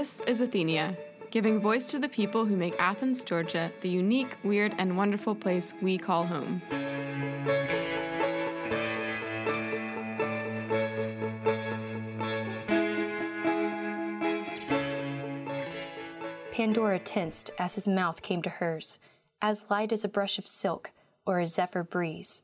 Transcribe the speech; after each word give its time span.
This 0.00 0.22
is 0.22 0.40
Athenia, 0.40 0.96
giving 1.30 1.60
voice 1.60 1.84
to 1.88 1.98
the 1.98 2.08
people 2.08 2.46
who 2.46 2.56
make 2.56 2.74
Athens, 2.78 3.22
Georgia, 3.22 3.70
the 3.82 3.88
unique, 3.90 4.34
weird, 4.42 4.74
and 4.78 4.96
wonderful 4.96 5.34
place 5.34 5.74
we 5.82 5.98
call 5.98 6.26
home. 6.26 6.62
Pandora 16.50 16.98
tensed 16.98 17.50
as 17.58 17.74
his 17.74 17.86
mouth 17.86 18.22
came 18.22 18.40
to 18.40 18.48
hers, 18.48 18.98
as 19.42 19.66
light 19.68 19.92
as 19.92 20.02
a 20.02 20.08
brush 20.08 20.38
of 20.38 20.46
silk 20.46 20.92
or 21.26 21.40
a 21.40 21.46
zephyr 21.46 21.82
breeze. 21.82 22.40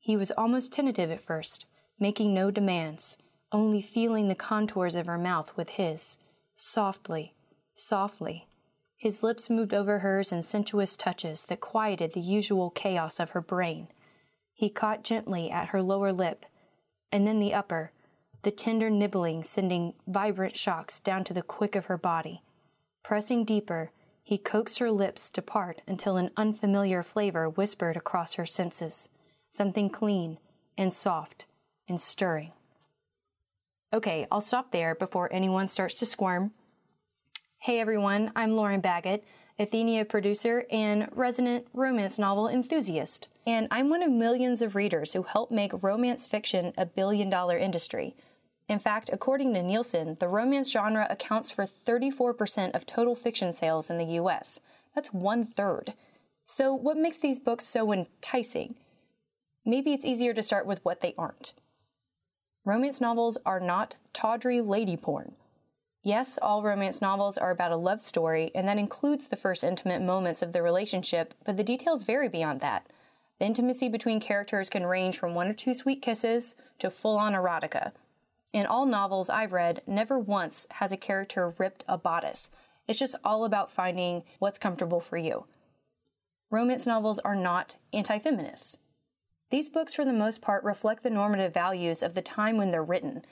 He 0.00 0.16
was 0.16 0.30
almost 0.30 0.72
tentative 0.72 1.10
at 1.10 1.20
first, 1.20 1.66
making 2.00 2.32
no 2.32 2.50
demands, 2.50 3.18
only 3.52 3.82
feeling 3.82 4.28
the 4.28 4.34
contours 4.34 4.94
of 4.94 5.04
her 5.04 5.18
mouth 5.18 5.54
with 5.54 5.68
his, 5.68 6.16
softly, 6.54 7.34
softly. 7.74 8.46
His 8.96 9.22
lips 9.22 9.50
moved 9.50 9.74
over 9.74 9.98
hers 9.98 10.32
in 10.32 10.42
sensuous 10.42 10.96
touches 10.96 11.44
that 11.44 11.60
quieted 11.60 12.12
the 12.12 12.20
usual 12.20 12.70
chaos 12.70 13.20
of 13.20 13.30
her 13.30 13.40
brain. 13.40 13.88
He 14.52 14.70
caught 14.70 15.04
gently 15.04 15.50
at 15.50 15.68
her 15.68 15.82
lower 15.82 16.12
lip, 16.12 16.46
and 17.12 17.26
then 17.26 17.40
the 17.40 17.52
upper, 17.52 17.92
the 18.42 18.50
tender 18.50 18.88
nibbling 18.88 19.42
sending 19.42 19.94
vibrant 20.06 20.56
shocks 20.56 21.00
down 21.00 21.24
to 21.24 21.34
the 21.34 21.42
quick 21.42 21.74
of 21.74 21.86
her 21.86 21.98
body. 21.98 22.42
Pressing 23.02 23.44
deeper, 23.44 23.90
he 24.22 24.38
coaxed 24.38 24.78
her 24.78 24.90
lips 24.90 25.28
to 25.30 25.42
part 25.42 25.82
until 25.86 26.16
an 26.16 26.30
unfamiliar 26.36 27.02
flavor 27.02 27.48
whispered 27.48 27.96
across 27.96 28.34
her 28.34 28.46
senses, 28.46 29.10
something 29.50 29.90
clean 29.90 30.38
and 30.78 30.92
soft 30.92 31.44
and 31.86 32.00
stirring. 32.00 32.52
Okay, 33.94 34.26
I'll 34.32 34.40
stop 34.40 34.72
there 34.72 34.96
before 34.96 35.32
anyone 35.32 35.68
starts 35.68 35.94
to 36.00 36.06
squirm. 36.06 36.50
Hey 37.58 37.78
everyone, 37.78 38.32
I'm 38.34 38.56
Lauren 38.56 38.80
Baggett, 38.80 39.22
Athenia 39.60 40.04
producer 40.08 40.66
and 40.68 41.08
resident 41.12 41.68
romance 41.72 42.18
novel 42.18 42.48
enthusiast. 42.48 43.28
And 43.46 43.68
I'm 43.70 43.90
one 43.90 44.02
of 44.02 44.10
millions 44.10 44.62
of 44.62 44.74
readers 44.74 45.12
who 45.12 45.22
help 45.22 45.52
make 45.52 45.80
romance 45.80 46.26
fiction 46.26 46.72
a 46.76 46.84
billion 46.84 47.30
dollar 47.30 47.56
industry. 47.56 48.16
In 48.68 48.80
fact, 48.80 49.10
according 49.12 49.54
to 49.54 49.62
Nielsen, 49.62 50.16
the 50.18 50.26
romance 50.26 50.72
genre 50.72 51.06
accounts 51.08 51.52
for 51.52 51.64
34% 51.86 52.72
of 52.74 52.86
total 52.86 53.14
fiction 53.14 53.52
sales 53.52 53.90
in 53.90 53.98
the 53.98 54.18
US. 54.18 54.58
That's 54.96 55.12
one 55.12 55.46
third. 55.46 55.94
So, 56.42 56.74
what 56.74 56.96
makes 56.96 57.18
these 57.18 57.38
books 57.38 57.64
so 57.64 57.92
enticing? 57.92 58.74
Maybe 59.64 59.92
it's 59.92 60.04
easier 60.04 60.34
to 60.34 60.42
start 60.42 60.66
with 60.66 60.84
what 60.84 61.00
they 61.00 61.14
aren't. 61.16 61.54
Romance 62.66 62.98
novels 62.98 63.36
are 63.44 63.60
not 63.60 63.96
tawdry 64.14 64.62
lady 64.62 64.96
porn. 64.96 65.32
Yes, 66.02 66.38
all 66.40 66.62
romance 66.62 67.02
novels 67.02 67.36
are 67.36 67.50
about 67.50 67.72
a 67.72 67.76
love 67.76 68.00
story, 68.00 68.50
and 68.54 68.66
that 68.66 68.78
includes 68.78 69.26
the 69.26 69.36
first 69.36 69.62
intimate 69.62 70.00
moments 70.00 70.40
of 70.40 70.52
the 70.52 70.62
relationship, 70.62 71.34
but 71.44 71.58
the 71.58 71.62
details 71.62 72.04
vary 72.04 72.28
beyond 72.28 72.60
that. 72.60 72.86
The 73.38 73.44
intimacy 73.44 73.90
between 73.90 74.18
characters 74.18 74.70
can 74.70 74.86
range 74.86 75.18
from 75.18 75.34
one 75.34 75.48
or 75.48 75.52
two 75.52 75.74
sweet 75.74 76.00
kisses 76.00 76.54
to 76.78 76.88
full 76.88 77.18
on 77.18 77.34
erotica. 77.34 77.92
In 78.54 78.64
all 78.64 78.86
novels 78.86 79.28
I've 79.28 79.52
read, 79.52 79.82
never 79.86 80.18
once 80.18 80.66
has 80.70 80.90
a 80.92 80.96
character 80.96 81.52
ripped 81.58 81.84
a 81.86 81.98
bodice. 81.98 82.48
It's 82.88 82.98
just 82.98 83.16
all 83.24 83.44
about 83.44 83.72
finding 83.72 84.22
what's 84.38 84.58
comfortable 84.58 85.00
for 85.00 85.18
you. 85.18 85.44
Romance 86.50 86.86
novels 86.86 87.18
are 87.18 87.36
not 87.36 87.76
anti 87.92 88.18
feminists. 88.18 88.78
These 89.54 89.68
books, 89.68 89.94
for 89.94 90.04
the 90.04 90.12
most 90.12 90.42
part, 90.42 90.64
reflect 90.64 91.04
the 91.04 91.10
normative 91.10 91.54
values 91.54 92.02
of 92.02 92.14
the 92.14 92.22
time 92.22 92.56
when 92.56 92.72
they're 92.72 92.82
written. 92.82 93.24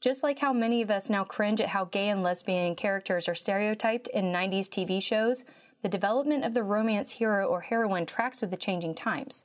Just 0.00 0.24
like 0.24 0.40
how 0.40 0.52
many 0.52 0.82
of 0.82 0.90
us 0.90 1.08
now 1.08 1.22
cringe 1.22 1.60
at 1.60 1.68
how 1.68 1.84
gay 1.84 2.08
and 2.08 2.20
lesbian 2.20 2.74
characters 2.74 3.28
are 3.28 3.34
stereotyped 3.36 4.08
in 4.08 4.32
90s 4.32 4.68
TV 4.68 5.00
shows, 5.00 5.44
the 5.82 5.88
development 5.88 6.44
of 6.44 6.52
the 6.52 6.64
romance 6.64 7.12
hero 7.12 7.46
or 7.46 7.60
heroine 7.60 8.06
tracks 8.06 8.40
with 8.40 8.50
the 8.50 8.56
changing 8.56 8.96
times. 8.96 9.44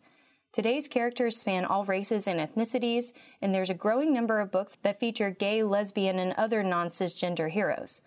Today's 0.51 0.87
characters 0.87 1.37
span 1.37 1.65
all 1.65 1.85
races 1.85 2.27
and 2.27 2.39
ethnicities, 2.39 3.13
and 3.39 3.53
there's 3.53 3.69
a 3.69 3.75
growing 3.75 4.11
number 4.11 4.39
of 4.39 4.49
books 4.49 4.75
that 4.81 4.99
feature 4.99 5.29
gay, 5.29 5.61
lesbian, 5.61 6.17
and 6.17 6.33
other 6.33 6.63
non 6.63 6.89
cisgender 6.89 7.51
heroes. 7.51 8.01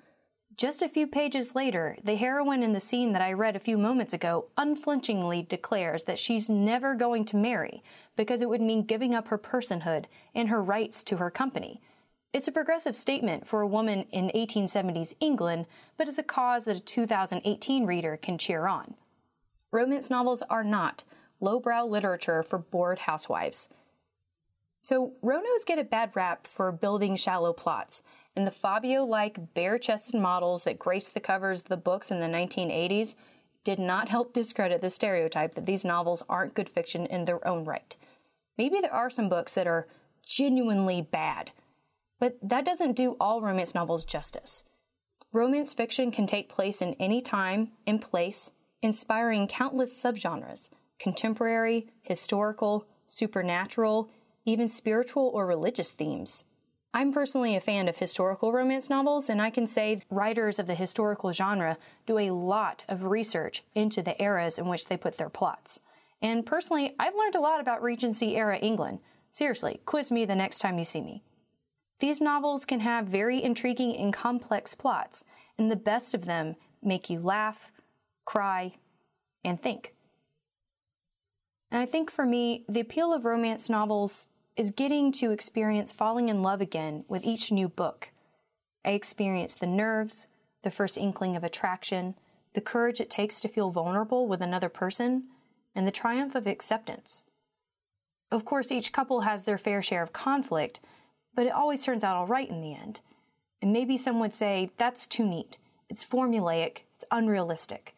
Just 0.57 0.81
a 0.81 0.89
few 0.89 1.07
pages 1.07 1.55
later, 1.55 1.99
the 2.03 2.17
heroine 2.17 2.63
in 2.63 2.73
the 2.73 2.81
scene 2.81 3.13
that 3.13 3.21
I 3.21 3.35
read 3.35 3.57
a 3.57 3.61
few 3.61 3.77
moments 3.77 4.15
ago 4.15 4.47
unflinchingly 4.57 5.43
declares 5.43 6.05
that 6.05 6.19
she's 6.19 6.49
never 6.49 6.95
going 6.95 7.27
to 7.27 7.37
marry 7.37 7.83
because 8.17 8.41
it 8.41 8.49
would 8.49 8.63
mean 8.63 8.85
giving 8.85 9.15
up 9.15 9.29
her 9.29 9.37
personhood 9.37 10.07
and 10.35 10.49
her 10.49 10.63
rights 10.63 11.03
to 11.05 11.19
her 11.19 11.31
company. 11.31 11.83
It's 12.33 12.49
a 12.49 12.53
progressive 12.53 12.97
statement 12.97 13.47
for 13.47 13.61
a 13.61 13.67
woman 13.67 14.07
in 14.13 14.31
1870s 14.35 15.13
England, 15.21 15.67
but 15.99 16.09
it's 16.09 16.17
a 16.17 16.23
cause 16.23 16.65
that 16.65 16.79
a 16.79 16.81
2018 16.81 17.85
reader 17.85 18.17
can 18.17 18.39
cheer 18.39 18.67
on. 18.67 18.95
Romance 19.73 20.09
novels 20.09 20.43
are 20.49 20.65
not 20.65 21.05
lowbrow 21.39 21.85
literature 21.85 22.43
for 22.43 22.57
bored 22.57 23.01
housewives. 23.01 23.69
So, 24.89 25.15
Ronos 25.21 25.65
get 25.65 25.81
a 25.81 25.85
bad 25.85 26.15
rap 26.15 26.47
for 26.47 26.71
building 26.71 27.17
shallow 27.17 27.53
plots, 27.53 28.05
and 28.37 28.47
the 28.47 28.53
Fabio 28.53 29.03
like 29.03 29.53
bare 29.53 29.81
chested 29.81 30.15
models 30.15 30.63
that 30.63 30.79
graced 30.79 31.13
the 31.13 31.19
covers 31.19 31.63
of 31.63 31.67
the 31.67 31.77
books 31.77 32.13
in 32.13 32.21
the 32.21 32.29
1980s 32.29 33.17
did 33.65 33.81
not 33.81 34.09
help 34.09 34.33
discredit 34.33 34.81
the 34.81 34.89
stereotype 34.89 35.57
that 35.57 35.67
these 35.67 35.85
novels 35.85 36.23
aren't 36.29 36.55
good 36.55 36.69
fiction 36.69 37.05
in 37.07 37.25
their 37.25 37.45
own 37.45 37.65
right. 37.65 37.97
Maybe 38.59 38.81
there 38.81 38.95
are 38.95 39.11
some 39.11 39.29
books 39.29 39.55
that 39.55 39.67
are 39.67 39.89
genuinely 40.25 41.03
bad, 41.03 41.51
but 42.21 42.39
that 42.41 42.65
doesn't 42.65 42.95
do 42.95 43.17
all 43.19 43.43
romance 43.43 43.75
novels 43.75 44.05
justice. 44.05 44.63
Romance 45.33 45.75
fiction 45.75 46.13
can 46.13 46.29
take 46.29 46.49
place 46.49 46.81
in 46.81 46.95
any 47.01 47.21
time 47.21 47.73
and 47.89 48.01
place, 48.01 48.53
inspiring 48.83 49.49
countless 49.49 50.01
subgenres 50.01 50.71
contemporary, 51.01 51.89
historical, 52.03 52.87
supernatural, 53.09 54.11
even 54.47 54.69
spiritual 54.69 55.31
or 55.35 55.45
religious 55.45 55.91
themes. 55.91 56.45
I'm 56.95 57.13
personally 57.13 57.57
a 57.57 57.61
fan 57.61 57.89
of 57.89 57.99
historical 57.99 58.53
romance 58.53 58.89
novels, 58.89 59.29
and 59.29 59.43
I 59.43 59.51
can 59.51 59.67
say 59.67 60.01
writers 60.09 60.59
of 60.59 60.67
the 60.67 60.75
historical 60.75 61.31
genre 61.33 61.77
do 62.07 62.17
a 62.17 62.31
lot 62.31 62.85
of 62.89 63.05
research 63.05 63.65
into 63.75 64.01
the 64.01 64.21
eras 64.23 64.59
in 64.59 64.67
which 64.67 64.87
they 64.87 64.97
put 64.97 65.19
their 65.19 65.29
plots. 65.29 65.81
And 66.23 66.47
personally, 66.47 66.95
I've 66.99 67.15
learned 67.15 67.35
a 67.35 67.41
lot 67.41 67.61
about 67.61 67.83
Regency 67.83 68.37
era 68.37 68.57
England. 68.57 69.01
Seriously, 69.31 69.81
quiz 69.85 70.11
me 70.11 70.25
the 70.25 70.35
next 70.35 70.61
time 70.61 70.79
you 70.79 70.85
see 70.85 71.03
me. 71.03 71.23
These 71.99 72.23
novels 72.23 72.65
can 72.65 72.81
have 72.81 73.07
very 73.07 73.43
intriguing 73.43 73.95
and 73.97 74.13
complex 74.13 74.75
plots, 74.75 75.25
and 75.59 75.71
the 75.71 75.77
best 75.77 76.15
of 76.15 76.25
them 76.25 76.57
make 76.83 77.11
you 77.11 77.21
laugh, 77.21 77.73
cry, 78.25 78.75
and 79.45 79.61
think. 79.61 79.95
And 81.71 81.83
I 81.83 81.87
think 81.87 82.11
for 82.11 82.25
me, 82.25 82.65
the 82.69 82.81
appeal 82.81 83.13
of 83.13 83.25
romance 83.25 83.69
novels 83.69 84.29
is 84.57 84.71
getting 84.71 85.13
to 85.13 85.31
experience 85.31 85.93
falling 85.93 86.29
in 86.29 86.43
love 86.43 86.61
again 86.61 87.05
with 87.09 87.25
each 87.25 87.53
new 87.53 87.69
book. 87.69 88.11
I 88.85 88.91
experience 88.91 89.55
the 89.55 89.67
nerves, 89.67 90.29
the 90.63 90.71
first 90.71 90.97
inkling 90.97 91.37
of 91.37 91.45
attraction, 91.45 92.15
the 92.55 92.61
courage 92.61 93.01
it 93.01 93.11
takes 93.11 93.39
to 93.41 93.49
feel 93.49 93.71
vulnerable 93.71 94.27
with 94.27 94.41
another 94.41 94.71
person, 94.71 95.25
and 95.75 95.87
the 95.87 95.93
triumph 95.93 96.35
of 96.35 96.47
acceptance. 96.47 97.25
Of 98.31 98.45
course, 98.45 98.73
each 98.73 98.93
couple 98.93 99.21
has 99.21 99.43
their 99.43 99.59
fair 99.59 99.83
share 99.83 100.03
of 100.03 100.13
conflict, 100.13 100.81
but 101.35 101.47
it 101.47 101.53
always 101.53 101.85
turns 101.85 102.03
out 102.03 102.17
all 102.17 102.27
right 102.27 102.49
in 102.49 102.63
the 102.63 102.75
end. 102.75 103.01
And 103.61 103.73
maybe 103.73 103.97
some 103.97 104.19
would 104.21 104.35
say 104.35 104.71
that's 104.79 105.07
too 105.07 105.27
neat. 105.27 105.59
It's 105.91 106.05
formulaic, 106.05 106.79
it's 106.95 107.05
unrealistic. 107.11 107.95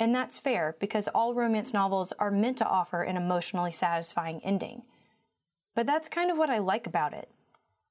And 0.00 0.14
that's 0.14 0.38
fair 0.38 0.76
because 0.80 1.08
all 1.08 1.34
romance 1.34 1.74
novels 1.74 2.12
are 2.18 2.30
meant 2.30 2.56
to 2.58 2.66
offer 2.66 3.02
an 3.02 3.16
emotionally 3.16 3.72
satisfying 3.72 4.40
ending. 4.42 4.82
But 5.78 5.86
that's 5.86 6.08
kind 6.08 6.28
of 6.28 6.36
what 6.36 6.50
I 6.50 6.58
like 6.58 6.88
about 6.88 7.12
it. 7.12 7.30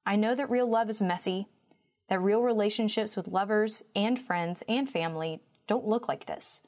I 0.04 0.14
know 0.14 0.34
that 0.34 0.50
real 0.50 0.68
love 0.68 0.90
is 0.90 1.00
messy, 1.00 1.46
that 2.10 2.20
real 2.20 2.42
relationships 2.42 3.16
with 3.16 3.28
lovers 3.28 3.82
and 3.96 4.18
friends 4.18 4.62
and 4.68 4.86
family 4.86 5.40
don't 5.66 5.86
look 5.86 6.06
like 6.06 6.26
this. 6.26 6.60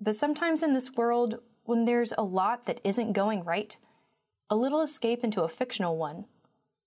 But 0.00 0.14
sometimes 0.14 0.62
in 0.62 0.74
this 0.74 0.92
world, 0.92 1.40
when 1.64 1.86
there's 1.86 2.12
a 2.16 2.22
lot 2.22 2.66
that 2.66 2.80
isn't 2.84 3.14
going 3.14 3.42
right, 3.42 3.76
a 4.48 4.54
little 4.54 4.80
escape 4.80 5.24
into 5.24 5.42
a 5.42 5.48
fictional 5.48 5.96
one, 5.96 6.26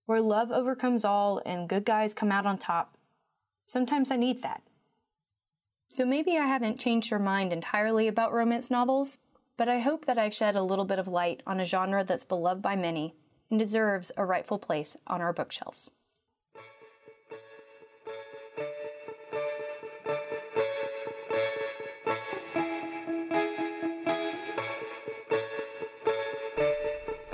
where 0.06 0.22
love 0.22 0.50
overcomes 0.50 1.04
all 1.04 1.42
and 1.46 1.68
good 1.68 1.84
guys 1.84 2.14
come 2.14 2.32
out 2.32 2.46
on 2.46 2.58
top, 2.58 2.98
sometimes 3.68 4.12
I 4.12 4.16
need 4.16 4.44
that. 4.44 4.62
So 5.90 6.06
maybe 6.06 6.38
I 6.38 6.46
haven't 6.46 6.80
changed 6.80 7.12
your 7.12 7.20
mind 7.20 7.52
entirely 7.52 8.08
about 8.08 8.32
romance 8.32 8.72
novels, 8.72 9.20
but 9.58 9.68
I 9.68 9.80
hope 9.80 10.06
that 10.06 10.18
I've 10.18 10.34
shed 10.34 10.56
a 10.56 10.64
little 10.64 10.86
bit 10.86 11.00
of 11.00 11.10
light 11.10 11.44
on 11.46 11.60
a 11.60 11.66
genre 11.66 12.06
that's 12.06 12.24
beloved 12.24 12.62
by 12.62 12.78
many 12.78 13.14
and 13.52 13.60
deserves 13.60 14.12
a 14.18 14.26
rightful 14.26 14.58
place 14.58 14.98
on 15.06 15.22
our 15.22 15.34
bookshelves. 15.34 15.92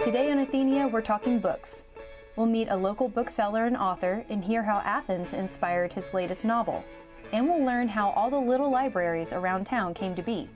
Today 0.03 0.31
on 0.31 0.45
Athenia, 0.45 0.89
we're 0.89 1.01
talking 1.01 1.37
books. 1.37 1.83
We'll 2.35 2.45
meet 2.45 2.69
a 2.69 2.75
local 2.75 3.09
bookseller 3.09 3.65
and 3.65 3.77
author 3.77 4.25
and 4.29 4.43
hear 4.43 4.63
how 4.63 4.79
Athens 4.79 5.33
inspired 5.33 5.93
his 5.93 6.13
latest 6.13 6.45
novel. 6.45 6.83
and 7.33 7.47
we'll 7.47 7.63
learn 7.63 7.87
how 7.87 8.11
all 8.11 8.29
the 8.29 8.39
little 8.39 8.71
libraries 8.71 9.33
around 9.33 9.65
town 9.65 9.93
came 9.93 10.15
to 10.15 10.21
be. 10.21 10.49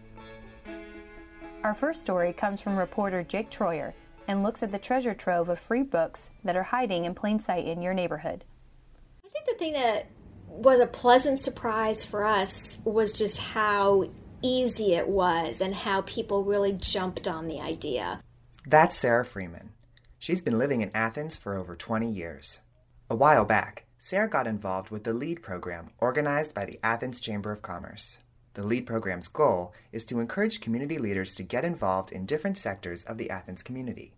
Our 1.63 1.73
first 1.73 2.01
story 2.01 2.33
comes 2.33 2.61
from 2.61 2.77
reporter 2.77 3.23
Jake 3.23 3.51
Troyer 3.51 3.93
and 4.27 4.43
looks 4.43 4.63
at 4.63 4.71
the 4.71 4.79
treasure 4.79 5.13
trove 5.13 5.49
of 5.49 5.59
free 5.59 5.83
books 5.83 6.29
that 6.43 6.55
are 6.55 6.63
hiding 6.63 7.05
in 7.05 7.13
plain 7.13 7.39
sight 7.39 7.65
in 7.65 7.81
your 7.81 7.93
neighborhood. 7.93 8.43
I 9.25 9.29
think 9.29 9.45
the 9.45 9.55
thing 9.55 9.73
that 9.73 10.07
was 10.47 10.79
a 10.79 10.87
pleasant 10.87 11.39
surprise 11.39 12.03
for 12.03 12.23
us 12.23 12.77
was 12.83 13.11
just 13.11 13.37
how 13.39 14.09
easy 14.41 14.93
it 14.93 15.07
was 15.07 15.61
and 15.61 15.73
how 15.73 16.01
people 16.01 16.43
really 16.43 16.73
jumped 16.73 17.27
on 17.27 17.47
the 17.47 17.59
idea. 17.59 18.21
That's 18.65 18.95
Sarah 18.95 19.25
Freeman. 19.25 19.71
She's 20.19 20.41
been 20.41 20.57
living 20.57 20.81
in 20.81 20.91
Athens 20.95 21.37
for 21.37 21.55
over 21.55 21.75
20 21.75 22.09
years. 22.09 22.59
A 23.09 23.15
while 23.15 23.45
back, 23.45 23.85
Sarah 23.97 24.29
got 24.29 24.47
involved 24.47 24.89
with 24.89 25.03
the 25.03 25.13
LEAD 25.13 25.41
program 25.41 25.91
organized 25.99 26.53
by 26.53 26.65
the 26.65 26.79
Athens 26.83 27.19
Chamber 27.19 27.51
of 27.51 27.61
Commerce. 27.61 28.19
The 28.53 28.63
LEAD 28.63 28.85
program's 28.85 29.29
goal 29.29 29.73
is 29.93 30.03
to 30.05 30.19
encourage 30.19 30.59
community 30.59 30.97
leaders 30.97 31.35
to 31.35 31.43
get 31.43 31.63
involved 31.63 32.11
in 32.11 32.25
different 32.25 32.57
sectors 32.57 33.05
of 33.05 33.17
the 33.17 33.29
Athens 33.29 33.63
community. 33.63 34.13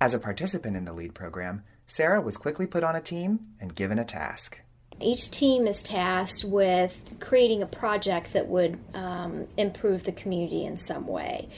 As 0.00 0.14
a 0.14 0.18
participant 0.18 0.76
in 0.76 0.84
the 0.84 0.92
LEAD 0.92 1.14
program, 1.14 1.62
Sarah 1.86 2.20
was 2.20 2.38
quickly 2.38 2.66
put 2.66 2.82
on 2.82 2.96
a 2.96 3.00
team 3.00 3.40
and 3.60 3.74
given 3.74 3.98
a 3.98 4.04
task. 4.04 4.62
Each 5.02 5.30
team 5.30 5.66
is 5.66 5.82
tasked 5.82 6.44
with 6.44 6.98
creating 7.20 7.62
a 7.62 7.66
project 7.66 8.32
that 8.32 8.48
would 8.48 8.78
um, 8.94 9.46
improve 9.56 10.04
the 10.04 10.12
community 10.12 10.64
in 10.64 10.76
some 10.76 11.06
way. 11.06 11.48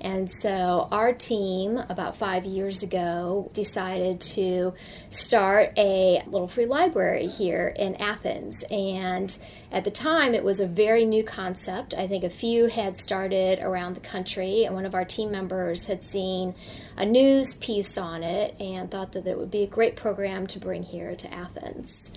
And 0.00 0.32
so 0.32 0.88
our 0.90 1.12
team, 1.12 1.76
about 1.76 2.16
five 2.16 2.46
years 2.46 2.82
ago, 2.82 3.50
decided 3.52 4.20
to 4.22 4.72
start 5.10 5.72
a 5.76 6.22
little 6.26 6.48
free 6.48 6.64
library 6.64 7.26
here 7.26 7.74
in 7.76 7.96
Athens. 7.96 8.64
And 8.70 9.36
at 9.70 9.84
the 9.84 9.90
time, 9.90 10.34
it 10.34 10.42
was 10.42 10.60
a 10.60 10.66
very 10.66 11.04
new 11.04 11.22
concept. 11.22 11.92
I 11.92 12.06
think 12.06 12.24
a 12.24 12.30
few 12.30 12.66
had 12.66 12.96
started 12.96 13.58
around 13.58 13.94
the 13.94 14.00
country, 14.00 14.64
and 14.64 14.74
one 14.74 14.86
of 14.86 14.94
our 14.94 15.04
team 15.04 15.30
members 15.30 15.86
had 15.86 16.02
seen 16.02 16.54
a 16.96 17.04
news 17.04 17.54
piece 17.54 17.98
on 17.98 18.22
it 18.22 18.58
and 18.58 18.90
thought 18.90 19.12
that 19.12 19.26
it 19.26 19.36
would 19.36 19.50
be 19.50 19.64
a 19.64 19.66
great 19.66 19.96
program 19.96 20.46
to 20.48 20.58
bring 20.58 20.82
here 20.82 21.14
to 21.14 21.32
Athens. 21.32 22.10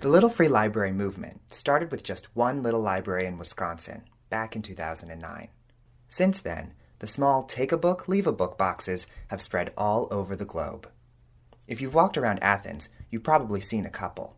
The 0.00 0.08
Little 0.10 0.28
Free 0.28 0.48
Library 0.48 0.92
movement 0.92 1.52
started 1.52 1.90
with 1.90 2.02
just 2.02 2.36
one 2.36 2.62
little 2.62 2.82
library 2.82 3.24
in 3.24 3.38
Wisconsin 3.38 4.02
back 4.28 4.54
in 4.54 4.60
2009. 4.60 5.48
Since 6.06 6.40
then, 6.40 6.74
the 6.98 7.06
small 7.06 7.42
take 7.42 7.72
a 7.72 7.78
book, 7.78 8.06
leave 8.06 8.26
a 8.26 8.32
book 8.32 8.58
boxes 8.58 9.06
have 9.28 9.40
spread 9.40 9.72
all 9.74 10.06
over 10.10 10.36
the 10.36 10.44
globe. 10.44 10.86
If 11.66 11.80
you've 11.80 11.94
walked 11.94 12.18
around 12.18 12.42
Athens, 12.42 12.90
you've 13.10 13.22
probably 13.22 13.60
seen 13.62 13.86
a 13.86 13.90
couple. 13.90 14.36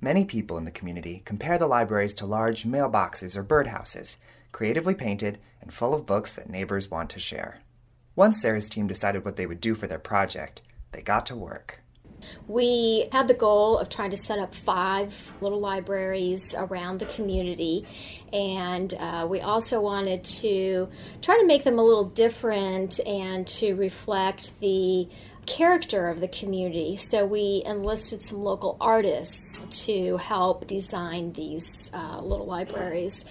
Many 0.00 0.24
people 0.24 0.58
in 0.58 0.64
the 0.64 0.72
community 0.72 1.22
compare 1.24 1.58
the 1.58 1.68
libraries 1.68 2.14
to 2.14 2.26
large 2.26 2.64
mailboxes 2.64 3.36
or 3.36 3.44
birdhouses, 3.44 4.16
creatively 4.50 4.96
painted 4.96 5.38
and 5.60 5.72
full 5.72 5.94
of 5.94 6.06
books 6.06 6.32
that 6.32 6.50
neighbors 6.50 6.90
want 6.90 7.08
to 7.10 7.20
share. 7.20 7.60
Once 8.16 8.42
Sarah's 8.42 8.68
team 8.68 8.88
decided 8.88 9.24
what 9.24 9.36
they 9.36 9.46
would 9.46 9.60
do 9.60 9.76
for 9.76 9.86
their 9.86 10.00
project, 10.00 10.62
they 10.90 11.02
got 11.02 11.24
to 11.26 11.36
work. 11.36 11.82
We 12.46 13.08
had 13.12 13.28
the 13.28 13.34
goal 13.34 13.78
of 13.78 13.88
trying 13.88 14.10
to 14.10 14.16
set 14.16 14.38
up 14.38 14.54
five 14.54 15.32
little 15.40 15.60
libraries 15.60 16.54
around 16.56 16.98
the 16.98 17.06
community, 17.06 17.86
and 18.32 18.92
uh, 18.94 19.26
we 19.28 19.40
also 19.40 19.80
wanted 19.80 20.24
to 20.24 20.88
try 21.22 21.38
to 21.38 21.46
make 21.46 21.64
them 21.64 21.78
a 21.78 21.82
little 21.82 22.04
different 22.04 23.00
and 23.06 23.46
to 23.48 23.74
reflect 23.74 24.58
the 24.60 25.08
character 25.48 26.08
of 26.08 26.20
the 26.20 26.28
community. 26.28 26.96
So 26.96 27.24
we 27.24 27.62
enlisted 27.64 28.22
some 28.22 28.42
local 28.42 28.76
artists 28.80 29.84
to 29.86 30.18
help 30.18 30.66
design 30.66 31.32
these 31.32 31.90
uh, 31.94 32.20
little 32.20 32.46
libraries. 32.46 33.24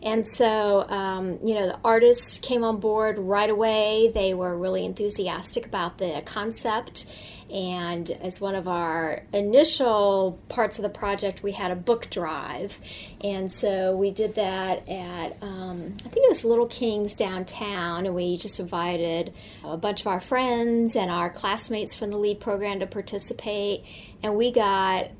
And 0.00 0.28
so, 0.28 0.86
um, 0.88 1.40
you 1.44 1.54
know, 1.54 1.66
the 1.66 1.78
artists 1.82 2.38
came 2.38 2.62
on 2.62 2.78
board 2.78 3.18
right 3.18 3.50
away. 3.50 4.12
They 4.14 4.34
were 4.34 4.56
really 4.56 4.84
enthusiastic 4.84 5.66
about 5.66 5.98
the 5.98 6.22
concept 6.24 7.06
and 7.50 8.10
as 8.10 8.40
one 8.40 8.54
of 8.54 8.66
our 8.66 9.22
initial 9.32 10.38
parts 10.48 10.78
of 10.78 10.82
the 10.82 10.88
project, 10.88 11.42
we 11.42 11.52
had 11.52 11.70
a 11.70 11.76
book 11.76 12.08
drive. 12.10 12.78
And 13.22 13.50
so 13.50 13.96
we 13.96 14.10
did 14.10 14.34
that 14.36 14.88
at, 14.88 15.36
um, 15.42 15.94
I 16.04 16.08
think 16.08 16.24
it 16.24 16.28
was 16.28 16.44
Little 16.44 16.66
Kings 16.66 17.14
downtown. 17.14 18.06
And 18.06 18.14
we 18.14 18.36
just 18.36 18.60
invited 18.60 19.32
a 19.62 19.76
bunch 19.76 20.00
of 20.00 20.06
our 20.06 20.20
friends 20.20 20.96
and 20.96 21.10
our 21.10 21.30
classmates 21.30 21.94
from 21.94 22.10
the 22.10 22.18
LEAD 22.18 22.40
program 22.40 22.80
to 22.80 22.86
participate. 22.86 23.84
And 24.22 24.36
we 24.36 24.50
got 24.50 25.10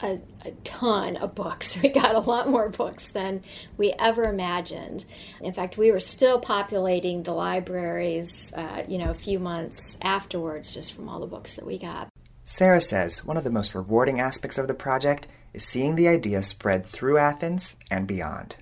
a, 0.00 0.20
a, 0.44 0.50
ton 0.64 1.16
of 1.16 1.34
books. 1.34 1.76
We 1.82 1.88
got 1.88 2.14
a 2.14 2.20
lot 2.20 2.48
more 2.48 2.68
books 2.68 3.10
than 3.10 3.42
we 3.76 3.92
ever 3.98 4.24
imagined. 4.24 5.04
In 5.40 5.52
fact, 5.52 5.76
we 5.76 5.92
were 5.92 6.00
still 6.00 6.40
populating 6.40 7.22
the 7.22 7.32
libraries, 7.32 8.52
uh, 8.54 8.84
you 8.88 8.98
know, 8.98 9.10
a 9.10 9.14
few 9.14 9.38
months 9.38 9.96
afterwards, 10.02 10.74
just 10.74 10.92
from 10.92 11.08
all 11.08 11.20
the 11.20 11.26
books 11.26 11.56
that 11.56 11.66
we 11.66 11.78
got. 11.78 12.08
Sarah 12.44 12.80
says 12.80 13.24
one 13.24 13.36
of 13.36 13.44
the 13.44 13.50
most 13.50 13.74
rewarding 13.74 14.20
aspects 14.20 14.58
of 14.58 14.68
the 14.68 14.74
project 14.74 15.28
is 15.54 15.64
seeing 15.64 15.94
the 15.94 16.08
idea 16.08 16.42
spread 16.42 16.84
through 16.84 17.18
Athens 17.18 17.76
and 17.90 18.06
beyond. 18.06 18.56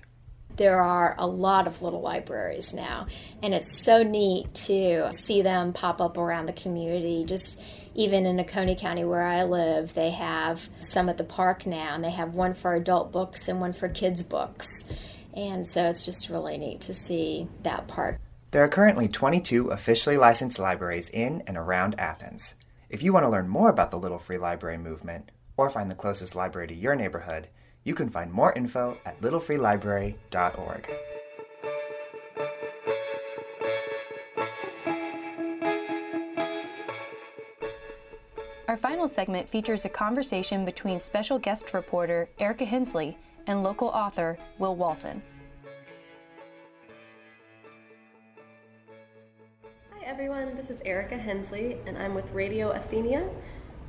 There 0.57 0.81
are 0.81 1.15
a 1.17 1.25
lot 1.25 1.65
of 1.65 1.81
little 1.81 2.01
libraries 2.01 2.73
now, 2.73 3.07
and 3.41 3.53
it's 3.53 3.75
so 3.75 4.03
neat 4.03 4.53
to 4.65 5.11
see 5.13 5.41
them 5.41 5.73
pop 5.73 6.01
up 6.01 6.17
around 6.17 6.45
the 6.45 6.53
community. 6.53 7.25
Just 7.25 7.59
even 7.93 8.25
in 8.25 8.39
Oconee 8.39 8.75
County 8.75 9.03
where 9.03 9.21
I 9.21 9.43
live, 9.43 9.93
they 9.93 10.11
have 10.11 10.69
some 10.81 11.09
at 11.09 11.17
the 11.17 11.23
park 11.23 11.65
now, 11.65 11.95
and 11.95 12.03
they 12.03 12.11
have 12.11 12.33
one 12.33 12.53
for 12.53 12.73
adult 12.73 13.11
books 13.11 13.47
and 13.47 13.59
one 13.59 13.73
for 13.73 13.89
kids' 13.89 14.23
books. 14.23 14.85
And 15.33 15.67
so 15.67 15.85
it's 15.85 16.05
just 16.05 16.29
really 16.29 16.57
neat 16.57 16.81
to 16.81 16.93
see 16.93 17.47
that 17.63 17.87
park. 17.87 18.19
There 18.51 18.63
are 18.63 18.69
currently 18.69 19.07
22 19.07 19.69
officially 19.69 20.17
licensed 20.17 20.59
libraries 20.59 21.09
in 21.09 21.43
and 21.47 21.57
around 21.57 21.97
Athens. 21.97 22.55
If 22.89 23.01
you 23.01 23.13
want 23.13 23.25
to 23.25 23.29
learn 23.29 23.47
more 23.47 23.69
about 23.69 23.91
the 23.91 23.99
Little 23.99 24.19
Free 24.19 24.37
Library 24.37 24.77
movement 24.77 25.31
or 25.55 25.69
find 25.69 25.89
the 25.89 25.95
closest 25.95 26.35
library 26.35 26.67
to 26.67 26.73
your 26.73 26.95
neighborhood, 26.95 27.47
you 27.83 27.95
can 27.95 28.09
find 28.09 28.31
more 28.31 28.51
info 28.53 28.97
at 29.05 29.21
littlefreelibrary.org. 29.21 30.91
Our 38.71 38.77
final 38.77 39.09
segment 39.09 39.49
features 39.49 39.83
a 39.83 39.89
conversation 39.89 40.63
between 40.63 40.97
special 40.97 41.37
guest 41.37 41.73
reporter 41.73 42.29
Erica 42.39 42.63
Hensley 42.63 43.17
and 43.45 43.63
local 43.63 43.89
author 43.89 44.37
Will 44.59 44.77
Walton. 44.77 45.21
Hi 49.91 50.05
everyone, 50.05 50.55
this 50.55 50.69
is 50.69 50.79
Erica 50.85 51.17
Hensley 51.17 51.79
and 51.85 51.97
I'm 51.97 52.15
with 52.15 52.31
Radio 52.31 52.71
Athenia. 52.71 53.29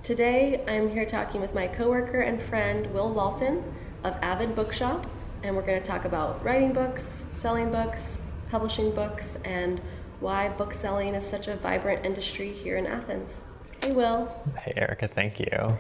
Today 0.03 0.65
I'm 0.67 0.91
here 0.91 1.07
talking 1.07 1.41
with 1.41 1.55
my 1.55 1.69
coworker 1.69 2.23
and 2.23 2.43
friend 2.43 2.93
Will 2.93 3.15
Walton 3.15 3.63
of 4.03 4.17
Avid 4.21 4.57
Bookshop 4.57 5.09
and 5.45 5.55
we're 5.55 5.63
going 5.63 5.81
to 5.81 5.87
talk 5.87 6.07
about 6.07 6.45
writing 6.45 6.73
books, 6.73 7.23
selling 7.41 7.71
books, 7.71 8.19
publishing 8.51 8.93
books, 8.93 9.37
and 9.45 9.81
why 10.19 10.49
book 10.49 10.75
selling 10.75 11.15
is 11.15 11.25
such 11.25 11.47
a 11.47 11.55
vibrant 11.55 12.05
industry 12.05 12.53
here 12.53 12.77
in 12.77 12.87
Athens. 12.89 13.43
Hey, 13.83 13.93
Will. 13.95 14.33
Hey, 14.61 14.75
Erica, 14.77 15.09
thank 15.09 15.41
you. 15.41 15.77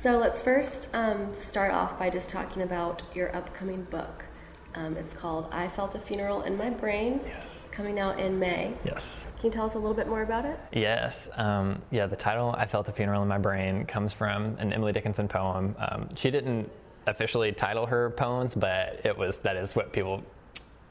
So 0.00 0.16
let's 0.16 0.40
first 0.40 0.88
um, 0.94 1.34
start 1.34 1.72
off 1.72 1.98
by 1.98 2.08
just 2.08 2.30
talking 2.30 2.62
about 2.62 3.02
your 3.14 3.36
upcoming 3.36 3.82
book. 3.90 4.24
Um, 4.74 4.96
it's 4.96 5.12
called 5.12 5.48
I 5.52 5.68
Felt 5.68 5.94
a 5.94 5.98
Funeral 5.98 6.44
in 6.44 6.56
My 6.56 6.70
Brain. 6.70 7.20
Yes. 7.26 7.62
Coming 7.70 8.00
out 8.00 8.18
in 8.18 8.38
May. 8.38 8.72
Yes. 8.86 9.26
Can 9.36 9.48
you 9.48 9.52
tell 9.52 9.66
us 9.66 9.74
a 9.74 9.78
little 9.78 9.92
bit 9.92 10.08
more 10.08 10.22
about 10.22 10.46
it? 10.46 10.58
Yes. 10.72 11.28
Um, 11.34 11.82
yeah, 11.90 12.06
the 12.06 12.16
title 12.16 12.54
I 12.56 12.64
Felt 12.64 12.88
a 12.88 12.92
Funeral 12.92 13.20
in 13.20 13.28
My 13.28 13.36
Brain 13.36 13.84
comes 13.84 14.14
from 14.14 14.56
an 14.58 14.72
Emily 14.72 14.92
Dickinson 14.92 15.28
poem. 15.28 15.76
Um, 15.78 16.08
she 16.16 16.30
didn't 16.30 16.70
officially 17.06 17.52
title 17.52 17.84
her 17.84 18.08
poems, 18.08 18.54
but 18.54 19.02
it 19.04 19.14
was 19.14 19.36
that 19.38 19.56
is 19.56 19.76
what 19.76 19.92
people 19.92 20.22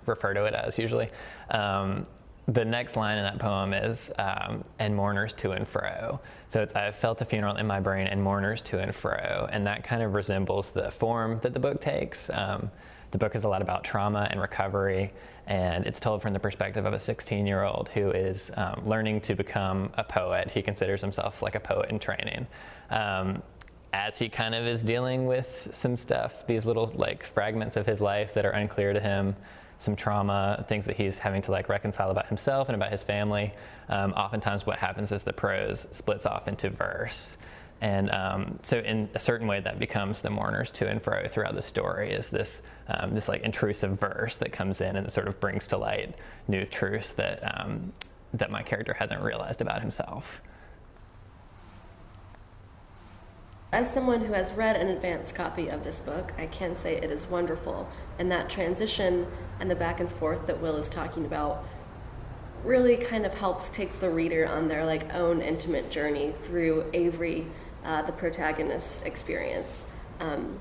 refer 0.06 0.36
to 0.36 0.46
it 0.46 0.54
as 0.54 0.78
usually. 0.78 1.10
Um, 1.50 2.06
the 2.48 2.66
next 2.66 2.96
line 2.96 3.18
in 3.18 3.24
that 3.24 3.40
poem 3.40 3.74
is 3.74 4.12
um, 4.20 4.64
and 4.80 4.96
mourners 4.96 5.34
to 5.34 5.52
and 5.52 5.68
fro. 5.68 6.20
So 6.50 6.62
it's 6.62 6.74
i 6.76 6.92
felt 6.92 7.22
a 7.22 7.26
funeral 7.26 7.56
in 7.56 7.66
my 7.66 7.80
brain 7.80 8.08
and 8.08 8.22
mourners 8.22 8.62
to 8.64 8.80
and 8.80 8.94
fro. 8.94 9.48
And 9.52 9.66
that 9.66 9.84
kind 9.84 10.04
of 10.04 10.14
resembles 10.14 10.70
the 10.70 10.92
form 10.92 11.40
that 11.42 11.54
the 11.54 11.60
book 11.60 11.80
takes. 11.80 12.30
Um, 12.34 12.70
the 13.12 13.18
book 13.18 13.36
is 13.36 13.44
a 13.44 13.48
lot 13.48 13.62
about 13.62 13.84
trauma 13.84 14.28
and 14.32 14.42
recovery 14.42 15.14
and 15.46 15.86
it's 15.86 16.00
told 16.00 16.22
from 16.22 16.34
the 16.34 16.40
perspective 16.40 16.86
of 16.86 16.94
a 16.94 17.00
16 17.00 17.46
year 17.46 17.64
old 17.64 17.90
who 17.90 18.12
is 18.12 18.52
um, 18.56 18.82
learning 18.86 19.22
to 19.22 19.36
become 19.36 19.92
a 19.96 20.04
poet. 20.04 20.50
He 20.50 20.62
considers 20.62 21.02
himself 21.02 21.42
like 21.42 21.56
a 21.56 21.60
poet 21.60 21.90
in 21.90 22.00
training. 22.00 22.48
Um, 22.90 23.42
as 23.94 24.18
he 24.18 24.28
kind 24.28 24.56
of 24.56 24.66
is 24.66 24.82
dealing 24.82 25.28
with 25.28 25.68
some 25.72 25.96
stuff 25.96 26.48
these 26.48 26.66
little 26.66 26.92
like 26.96 27.24
fragments 27.24 27.76
of 27.76 27.86
his 27.86 28.02
life 28.02 28.34
that 28.34 28.44
are 28.44 28.52
unclear 28.52 28.92
to 28.92 29.00
him 29.00 29.36
some 29.84 29.96
trauma, 29.96 30.64
things 30.68 30.86
that 30.86 30.96
he's 30.96 31.18
having 31.18 31.42
to 31.44 31.52
like 31.52 31.70
reconcile 31.70 32.10
about 32.10 32.28
himself 32.28 32.70
and 32.70 32.76
about 32.76 32.92
his 32.92 33.04
family. 33.04 33.54
Um, 33.90 34.14
oftentimes, 34.14 34.66
what 34.66 34.80
happens 34.80 35.12
is 35.12 35.24
the 35.24 35.34
prose 35.34 35.86
splits 35.92 36.26
off 36.26 36.48
into 36.48 36.70
verse, 36.70 37.38
and 37.82 38.14
um, 38.16 38.60
so 38.64 38.80
in 38.80 39.10
a 39.14 39.20
certain 39.20 39.46
way 39.46 39.60
that 39.60 39.78
becomes 39.78 40.22
the 40.22 40.30
mourners 40.30 40.72
to 40.72 40.88
and 40.88 41.02
fro 41.02 41.28
throughout 41.28 41.56
the 41.56 41.62
story 41.62 42.12
is 42.12 42.30
this 42.30 42.62
um, 42.88 43.14
this 43.14 43.28
like 43.28 43.42
intrusive 43.42 44.00
verse 44.00 44.38
that 44.38 44.54
comes 44.54 44.80
in 44.80 44.96
and 44.96 45.12
sort 45.12 45.28
of 45.28 45.40
brings 45.40 45.68
to 45.68 45.78
light 45.78 46.16
new 46.48 46.66
truths 46.66 47.12
that 47.12 47.40
um, 47.60 47.92
that 48.34 48.50
my 48.50 48.64
character 48.64 48.94
hasn't 48.94 49.22
realized 49.22 49.62
about 49.62 49.82
himself. 49.82 50.26
As 53.74 53.92
someone 53.92 54.24
who 54.24 54.34
has 54.34 54.52
read 54.52 54.76
an 54.76 54.90
advanced 54.90 55.34
copy 55.34 55.68
of 55.70 55.84
this 55.84 56.00
book, 56.02 56.32
I 56.38 56.46
can 56.46 56.78
say 56.84 56.96
it 56.96 57.10
is 57.10 57.26
wonderful. 57.26 57.90
And 58.20 58.32
that 58.32 58.48
transition 58.48 59.26
and 59.60 59.70
the 59.70 59.74
back 59.74 60.00
and 60.00 60.12
forth 60.12 60.46
that 60.46 60.62
Will 60.62 60.78
is 60.78 60.88
talking 60.90 61.26
about 61.26 61.66
really 62.64 62.96
kind 62.96 63.26
of 63.26 63.34
helps 63.34 63.72
take 63.72 64.00
the 64.00 64.12
reader 64.12 64.46
on 64.48 64.68
their 64.68 64.86
like 64.86 65.12
own 65.16 65.42
intimate 65.42 65.90
journey 65.90 66.36
through 66.44 66.88
Avery, 66.94 67.48
uh, 67.84 68.04
the 68.04 68.12
protagonist's 68.12 69.02
experience. 69.02 69.68
Um, 70.20 70.60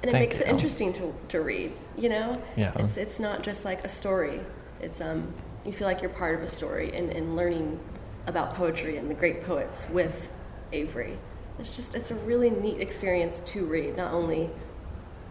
and 0.00 0.08
it 0.08 0.12
Thank 0.12 0.30
makes 0.30 0.36
you. 0.36 0.46
it 0.46 0.48
interesting 0.48 0.94
to, 0.94 1.14
to 1.28 1.42
read, 1.42 1.72
you 1.94 2.08
know? 2.08 2.42
Yeah. 2.56 2.72
It's, 2.76 2.96
it's 2.96 3.20
not 3.20 3.42
just 3.42 3.66
like 3.66 3.84
a 3.84 3.88
story. 3.90 4.40
It's, 4.80 5.02
um, 5.02 5.30
you 5.66 5.72
feel 5.72 5.86
like 5.86 6.00
you're 6.00 6.08
part 6.08 6.34
of 6.36 6.42
a 6.42 6.48
story 6.48 6.90
and, 6.96 7.10
and 7.10 7.36
learning 7.36 7.78
about 8.26 8.54
poetry 8.54 8.96
and 8.96 9.10
the 9.10 9.14
great 9.14 9.44
poets 9.44 9.86
with 9.90 10.30
Avery. 10.72 11.18
It's 11.58 11.74
just, 11.74 11.94
it's 11.94 12.10
a 12.10 12.14
really 12.16 12.50
neat 12.50 12.80
experience 12.80 13.40
to 13.46 13.64
read, 13.64 13.96
not 13.96 14.12
only, 14.12 14.50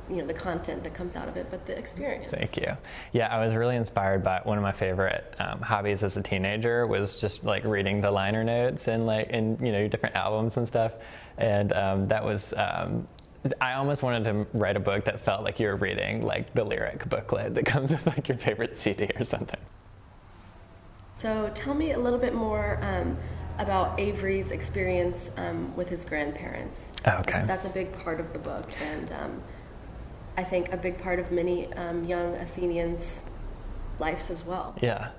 you 0.10 0.18
know, 0.18 0.26
the 0.26 0.34
content 0.34 0.84
that 0.84 0.94
comes 0.94 1.16
out 1.16 1.28
of 1.28 1.38
it, 1.38 1.48
but 1.50 1.66
the 1.66 1.78
experience. 1.78 2.32
Thank 2.32 2.58
you. 2.58 2.78
Yeah, 3.12 3.28
I 3.28 3.46
was 3.46 3.54
really 3.56 3.76
inspired 3.76 4.24
by 4.24 4.42
one 4.44 4.58
of 4.58 4.64
my 4.64 4.72
favorite 4.72 5.34
um, 5.40 5.62
hobbies 5.62 6.04
as 6.04 6.18
a 6.18 6.22
teenager 6.22 6.88
was 6.88 7.16
just 7.18 7.44
like 7.44 7.64
reading 7.64 8.02
the 8.02 8.12
liner 8.12 8.44
notes 8.44 8.88
and 8.88 9.06
like 9.06 9.30
in 9.30 9.58
you 9.64 9.72
know 9.72 9.88
different 9.88 10.16
albums 10.16 10.58
and 10.58 10.68
stuff, 10.68 10.94
and 11.38 11.74
um, 11.74 12.08
that 12.08 12.24
was. 12.24 12.54
Um, 12.58 13.08
I 13.60 13.74
almost 13.74 14.04
wanted 14.04 14.24
to 14.24 14.58
write 14.58 14.78
a 14.78 14.80
book 14.80 15.04
that 15.04 15.20
felt 15.20 15.44
like 15.44 15.60
you 15.60 15.68
were 15.68 15.76
reading 15.76 16.22
like 16.22 16.54
the 16.54 16.64
lyric 16.64 17.10
booklet 17.10 17.54
that 17.56 17.66
comes 17.74 17.92
with 17.92 18.06
like 18.08 18.30
your 18.30 18.38
favorite 18.38 18.78
CD 18.78 19.10
or 19.18 19.26
something. 19.26 19.60
So 21.20 21.52
tell 21.56 21.74
me 21.74 21.92
a 21.92 22.00
little 22.00 22.20
bit 22.20 22.34
more 22.34 22.80
um, 22.82 23.18
about 23.60 24.00
Avery's 24.00 24.52
experience 24.52 25.30
um, 25.38 25.76
with 25.76 25.90
his 25.90 26.06
grandparents. 26.06 26.92
Oh, 27.06 27.18
okay. 27.20 27.44
That's 27.46 27.66
a 27.66 27.70
big 27.70 27.98
part 28.00 28.20
of 28.20 28.34
the 28.34 28.40
book, 28.40 28.70
and 28.82 29.12
um, 29.12 29.44
I 30.38 30.44
think 30.44 30.74
a 30.74 30.78
big 30.78 30.98
part 30.98 31.20
of 31.20 31.32
many 31.32 31.72
um, 31.74 32.04
young 32.04 32.36
Athenians' 32.36 33.24
lives 34.00 34.30
as 34.30 34.44
well. 34.46 34.76
Yeah. 34.82 35.10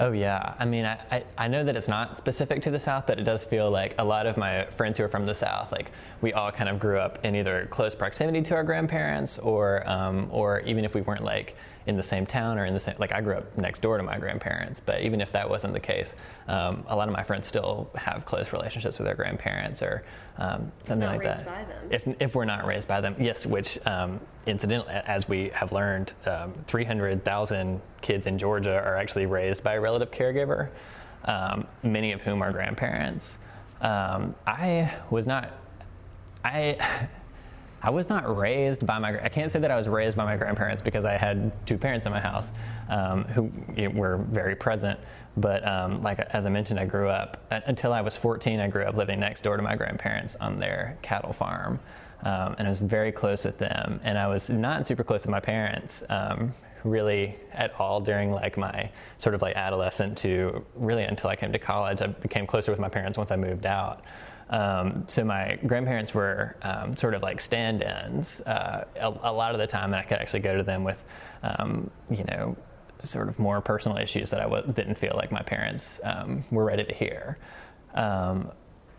Oh 0.00 0.12
yeah. 0.12 0.54
I 0.58 0.64
mean, 0.64 0.84
I, 0.84 0.98
I, 1.10 1.24
I 1.36 1.48
know 1.48 1.64
that 1.64 1.76
it's 1.76 1.88
not 1.88 2.16
specific 2.16 2.62
to 2.62 2.70
the 2.70 2.78
South, 2.78 3.04
but 3.06 3.18
it 3.18 3.24
does 3.24 3.44
feel 3.44 3.68
like 3.70 3.94
a 3.98 4.04
lot 4.04 4.26
of 4.26 4.36
my 4.36 4.64
friends 4.76 4.98
who 4.98 5.04
are 5.04 5.08
from 5.08 5.26
the 5.26 5.34
South, 5.34 5.72
like 5.72 5.90
we 6.20 6.32
all 6.32 6.52
kind 6.52 6.68
of 6.68 6.78
grew 6.78 6.98
up 6.98 7.24
in 7.24 7.34
either 7.34 7.66
close 7.70 7.94
proximity 7.94 8.42
to 8.42 8.54
our 8.54 8.62
grandparents, 8.62 9.38
or 9.38 9.88
um, 9.88 10.28
or 10.30 10.60
even 10.60 10.84
if 10.84 10.94
we 10.94 11.00
weren't 11.00 11.24
like 11.24 11.56
in 11.88 11.96
the 11.96 12.02
same 12.02 12.26
town 12.26 12.58
or 12.58 12.66
in 12.66 12.74
the 12.74 12.80
same 12.80 12.94
like 12.98 13.12
I 13.12 13.22
grew 13.22 13.34
up 13.34 13.56
next 13.56 13.80
door 13.80 13.96
to 13.96 14.02
my 14.02 14.18
grandparents, 14.18 14.78
but 14.78 15.00
even 15.00 15.22
if 15.22 15.32
that 15.32 15.48
wasn't 15.48 15.72
the 15.72 15.80
case, 15.80 16.14
um, 16.46 16.84
a 16.88 16.94
lot 16.94 17.08
of 17.08 17.14
my 17.14 17.22
friends 17.22 17.46
still 17.46 17.90
have 17.94 18.26
close 18.26 18.52
relationships 18.52 18.98
with 18.98 19.06
their 19.06 19.14
grandparents 19.14 19.80
or 19.82 20.04
um, 20.36 20.70
something 20.84 21.08
not 21.08 21.16
like 21.16 21.20
raised 21.20 21.40
that. 21.40 21.46
by 21.46 21.64
them. 21.64 21.88
If 21.90 22.20
if 22.20 22.34
we're 22.34 22.44
not 22.44 22.66
raised 22.66 22.86
by 22.86 23.00
them, 23.00 23.16
yes. 23.18 23.46
Which 23.46 23.78
um, 23.86 24.20
incidentally, 24.46 24.92
as 24.92 25.28
we 25.30 25.48
have 25.54 25.72
learned, 25.72 26.12
um, 26.26 26.52
300,000 26.66 27.80
kids 28.02 28.26
in 28.26 28.36
Georgia 28.36 28.74
are 28.74 28.96
actually 28.96 29.24
raised 29.24 29.64
by 29.64 29.74
a 29.74 29.80
relative 29.80 30.10
caregiver, 30.10 30.68
um, 31.24 31.66
many 31.82 32.12
of 32.12 32.20
whom 32.20 32.42
are 32.42 32.52
grandparents. 32.52 33.38
Um, 33.80 34.34
I 34.46 34.94
was 35.10 35.26
not. 35.26 35.52
I. 36.44 37.08
I 37.80 37.90
was 37.90 38.08
not 38.08 38.36
raised 38.36 38.84
by 38.84 38.98
my. 38.98 39.22
I 39.22 39.28
can't 39.28 39.52
say 39.52 39.60
that 39.60 39.70
I 39.70 39.76
was 39.76 39.88
raised 39.88 40.16
by 40.16 40.24
my 40.24 40.36
grandparents 40.36 40.82
because 40.82 41.04
I 41.04 41.16
had 41.16 41.52
two 41.66 41.78
parents 41.78 42.06
in 42.06 42.12
my 42.12 42.20
house 42.20 42.50
um, 42.88 43.24
who 43.24 43.52
were 43.94 44.18
very 44.30 44.56
present. 44.56 44.98
But 45.36 45.66
um, 45.66 46.02
like 46.02 46.18
as 46.18 46.44
I 46.44 46.48
mentioned, 46.48 46.80
I 46.80 46.86
grew 46.86 47.08
up 47.08 47.46
uh, 47.50 47.60
until 47.66 47.92
I 47.92 48.00
was 48.00 48.16
14. 48.16 48.58
I 48.58 48.66
grew 48.66 48.82
up 48.82 48.96
living 48.96 49.20
next 49.20 49.42
door 49.42 49.56
to 49.56 49.62
my 49.62 49.76
grandparents 49.76 50.34
on 50.40 50.58
their 50.58 50.98
cattle 51.02 51.32
farm, 51.32 51.78
um, 52.24 52.56
and 52.58 52.66
I 52.66 52.70
was 52.70 52.80
very 52.80 53.12
close 53.12 53.44
with 53.44 53.58
them. 53.58 54.00
And 54.02 54.18
I 54.18 54.26
was 54.26 54.50
not 54.50 54.86
super 54.86 55.04
close 55.04 55.22
with 55.22 55.30
my 55.30 55.40
parents, 55.40 56.02
um, 56.08 56.52
really 56.82 57.36
at 57.52 57.72
all 57.78 58.00
during 58.00 58.32
like 58.32 58.56
my 58.56 58.90
sort 59.18 59.34
of 59.34 59.42
like 59.42 59.54
adolescent 59.56 60.16
to 60.18 60.64
really 60.74 61.04
until 61.04 61.30
I 61.30 61.36
came 61.36 61.52
to 61.52 61.58
college. 61.58 62.02
I 62.02 62.08
became 62.08 62.46
closer 62.46 62.72
with 62.72 62.80
my 62.80 62.88
parents 62.88 63.16
once 63.16 63.30
I 63.30 63.36
moved 63.36 63.66
out. 63.66 64.02
Um, 64.50 65.04
so 65.08 65.24
my 65.24 65.58
grandparents 65.66 66.14
were 66.14 66.56
um, 66.62 66.96
sort 66.96 67.14
of 67.14 67.22
like 67.22 67.40
stand-ins 67.40 68.40
uh, 68.40 68.84
a, 68.96 69.08
a, 69.08 69.32
lot 69.32 69.54
of 69.54 69.60
the 69.60 69.66
time, 69.66 69.92
and 69.92 69.96
I 69.96 70.02
could 70.02 70.18
actually 70.18 70.40
go 70.40 70.56
to 70.56 70.62
them 70.62 70.84
with, 70.84 70.98
um, 71.42 71.90
you 72.10 72.24
know, 72.24 72.56
sort 73.04 73.28
of 73.28 73.38
more 73.38 73.60
personal 73.60 73.98
issues 73.98 74.30
that 74.30 74.40
I 74.40 74.44
w- 74.44 74.72
didn't 74.72 74.96
feel 74.96 75.12
like 75.14 75.30
my 75.30 75.42
parents 75.42 76.00
um, 76.02 76.44
were 76.50 76.64
ready 76.64 76.84
to 76.84 76.94
hear. 76.94 77.38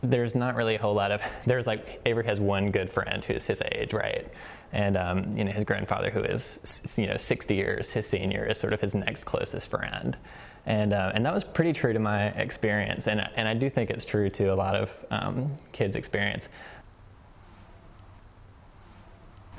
Um, 0.02 0.10
there's 0.10 0.36
not 0.36 0.56
really 0.56 0.76
a 0.76 0.82
whole 0.82 0.94
lot 0.94 1.12
of. 1.12 1.22
There's 1.46 1.68
like 1.68 2.02
Avery 2.06 2.26
has 2.26 2.40
one 2.40 2.72
good 2.72 2.90
friend 2.92 3.24
who's 3.24 3.46
his 3.46 3.62
age, 3.72 3.94
right? 3.94 4.28
And 4.72 4.98
um, 4.98 5.38
you 5.38 5.44
know 5.44 5.52
his 5.52 5.64
grandfather, 5.64 6.10
who 6.10 6.24
is 6.24 6.82
you 6.98 7.08
know 7.08 7.18
60 7.18 7.56
years 7.56 7.90
his 7.92 8.08
senior, 8.08 8.46
is 8.46 8.58
sort 8.58 8.74
of 8.74 8.82
his 8.82 8.96
next 8.96 9.24
closest 9.24 9.70
friend 9.70 10.18
and 10.66 10.94
uh, 10.94 11.12
and 11.16 11.26
that 11.26 11.34
was 11.34 11.44
pretty 11.44 11.74
true 11.74 11.94
to 11.94 12.00
my 12.00 12.28
experience, 12.30 13.08
and 13.08 13.28
and 13.36 13.48
I 13.48 13.54
do 13.54 13.70
think 13.70 13.90
it's 13.90 14.06
true 14.06 14.30
to 14.30 14.54
a 14.54 14.56
lot 14.56 14.76
of 14.76 14.92
um, 15.10 15.58
kids' 15.72 15.96
experience. 15.96 16.48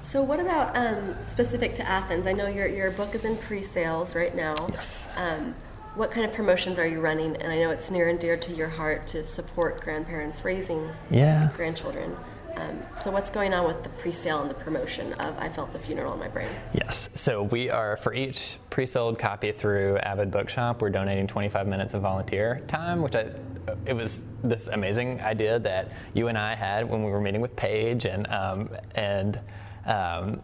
So, 0.02 0.22
what 0.22 0.40
about 0.40 0.76
um, 0.76 1.16
specific 1.28 1.74
to 1.76 1.82
Athens? 1.88 2.26
I 2.26 2.32
know 2.32 2.46
your 2.46 2.66
your 2.66 2.90
book 2.92 3.14
is 3.14 3.24
in 3.24 3.36
pre-sales 3.38 4.14
right 4.14 4.34
now. 4.34 4.54
Yes. 4.72 5.08
What 5.96 6.10
kind 6.12 6.24
of 6.24 6.32
promotions 6.32 6.78
are 6.78 6.86
you 6.86 7.00
running? 7.00 7.36
And 7.36 7.52
I 7.52 7.56
know 7.58 7.70
it's 7.70 7.90
near 7.90 8.08
and 8.08 8.18
dear 8.18 8.36
to 8.36 8.52
your 8.52 8.68
heart 8.68 9.06
to 9.08 9.26
support 9.26 9.80
grandparents 9.80 10.44
raising 10.44 10.88
Yeah. 11.10 11.50
grandchildren. 11.56 12.16
Um, 12.56 12.82
so, 12.96 13.10
what's 13.12 13.30
going 13.30 13.54
on 13.54 13.64
with 13.66 13.82
the 13.84 13.88
pre-sale 13.90 14.40
and 14.42 14.50
the 14.50 14.54
promotion 14.54 15.12
of 15.14 15.38
"I 15.38 15.48
Felt 15.48 15.72
the 15.72 15.78
Funeral 15.78 16.12
in 16.14 16.18
My 16.18 16.28
Brain"? 16.28 16.48
Yes. 16.72 17.08
So 17.14 17.44
we 17.44 17.70
are 17.70 17.96
for 17.96 18.12
each 18.12 18.58
pre-sold 18.70 19.18
copy 19.18 19.52
through 19.52 19.98
Avid 19.98 20.30
Bookshop, 20.32 20.82
we're 20.82 20.90
donating 20.90 21.26
25 21.28 21.66
minutes 21.68 21.94
of 21.94 22.02
volunteer 22.02 22.60
time, 22.66 23.02
which 23.02 23.14
I 23.14 23.26
it 23.86 23.92
was 23.92 24.22
this 24.42 24.66
amazing 24.66 25.20
idea 25.20 25.58
that 25.60 25.92
you 26.12 26.26
and 26.28 26.36
I 26.36 26.54
had 26.56 26.88
when 26.90 27.04
we 27.04 27.10
were 27.12 27.20
meeting 27.20 27.40
with 27.40 27.54
Paige 27.54 28.04
and 28.04 28.26
um, 28.30 28.70
and 28.96 29.38
um, 29.86 30.42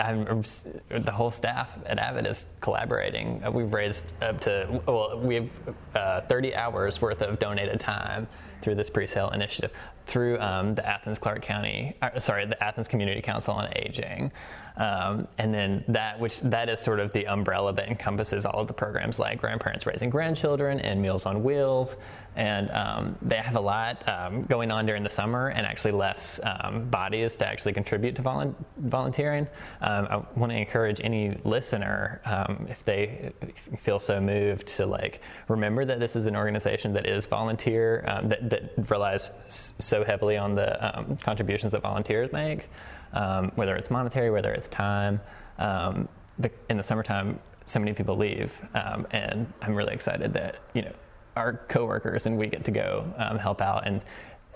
I'm, 0.00 0.42
the 0.88 1.10
whole 1.10 1.30
staff 1.30 1.78
at 1.86 1.98
Avid 1.98 2.26
is 2.26 2.46
collaborating. 2.60 3.42
Uh, 3.44 3.50
we've 3.50 3.72
raised 3.72 4.12
up 4.22 4.40
to 4.42 4.82
well, 4.86 5.18
we 5.18 5.34
have 5.36 5.48
uh, 5.94 6.20
30 6.22 6.54
hours 6.54 7.00
worth 7.00 7.22
of 7.22 7.38
donated 7.38 7.80
time 7.80 8.26
through 8.62 8.74
this 8.74 8.88
pre-sale 8.88 9.30
initiative 9.30 9.72
through 10.06 10.38
um, 10.38 10.74
the 10.74 10.86
Athens 10.86 11.18
Clarke 11.18 11.42
County, 11.42 11.96
uh, 12.02 12.18
sorry, 12.18 12.46
the 12.46 12.62
Athens 12.62 12.88
Community 12.88 13.22
Council 13.22 13.54
on 13.54 13.68
Aging, 13.76 14.32
um, 14.76 15.28
and 15.38 15.54
then 15.54 15.84
that 15.88 16.18
which 16.18 16.40
that 16.40 16.68
is 16.68 16.80
sort 16.80 16.98
of 16.98 17.12
the 17.12 17.26
umbrella 17.26 17.72
that 17.72 17.88
encompasses 17.88 18.44
all 18.44 18.60
of 18.60 18.66
the 18.66 18.72
programs 18.72 19.18
like 19.18 19.40
Grandparents 19.40 19.86
Raising 19.86 20.10
Grandchildren 20.10 20.80
and 20.80 21.00
Meals 21.00 21.26
on 21.26 21.44
Wheels, 21.44 21.96
and 22.34 22.70
um, 22.72 23.16
they 23.22 23.36
have 23.36 23.54
a 23.54 23.60
lot 23.60 24.06
um, 24.08 24.42
going 24.42 24.72
on 24.72 24.84
during 24.84 25.04
the 25.04 25.10
summer 25.10 25.48
and 25.48 25.64
actually 25.64 25.92
less 25.92 26.40
um, 26.42 26.84
bodies 26.90 27.36
to 27.36 27.46
actually 27.46 27.72
contribute 27.72 28.16
to 28.16 28.22
volu- 28.22 28.54
volunteering. 28.78 29.46
Um, 29.80 30.08
I 30.10 30.16
want 30.36 30.50
to 30.50 30.58
encourage 30.58 31.00
any 31.04 31.38
listener 31.44 32.20
if 32.68 32.84
they 32.84 33.32
feel 33.78 34.00
so 34.00 34.20
moved 34.20 34.66
to 34.66 34.86
like 34.86 35.20
remember 35.48 35.84
that 35.84 36.00
this 36.00 36.16
is 36.16 36.26
an 36.26 36.34
organization 36.34 36.92
that 36.94 37.06
is 37.06 37.26
volunteer 37.26 38.02
that, 38.24 38.50
that 38.50 38.90
relies 38.90 39.30
so 39.78 39.93
heavily 40.02 40.36
on 40.36 40.54
the 40.54 40.98
um, 40.98 41.16
contributions 41.18 41.72
that 41.72 41.82
volunteers 41.82 42.32
make, 42.32 42.68
um, 43.12 43.52
whether 43.54 43.76
it's 43.76 43.90
monetary, 43.90 44.30
whether 44.30 44.52
it's 44.52 44.68
time. 44.68 45.20
Um, 45.58 46.08
but 46.38 46.52
in 46.68 46.76
the 46.76 46.82
summertime, 46.82 47.38
so 47.66 47.78
many 47.78 47.92
people 47.92 48.16
leave, 48.16 48.52
um, 48.74 49.06
and 49.12 49.50
I'm 49.62 49.74
really 49.74 49.94
excited 49.94 50.32
that 50.32 50.56
you 50.74 50.82
know 50.82 50.92
our 51.36 51.54
coworkers 51.68 52.26
and 52.26 52.36
we 52.38 52.46
get 52.46 52.64
to 52.64 52.70
go 52.70 53.12
um, 53.16 53.38
help 53.38 53.60
out, 53.60 53.86
and 53.86 54.00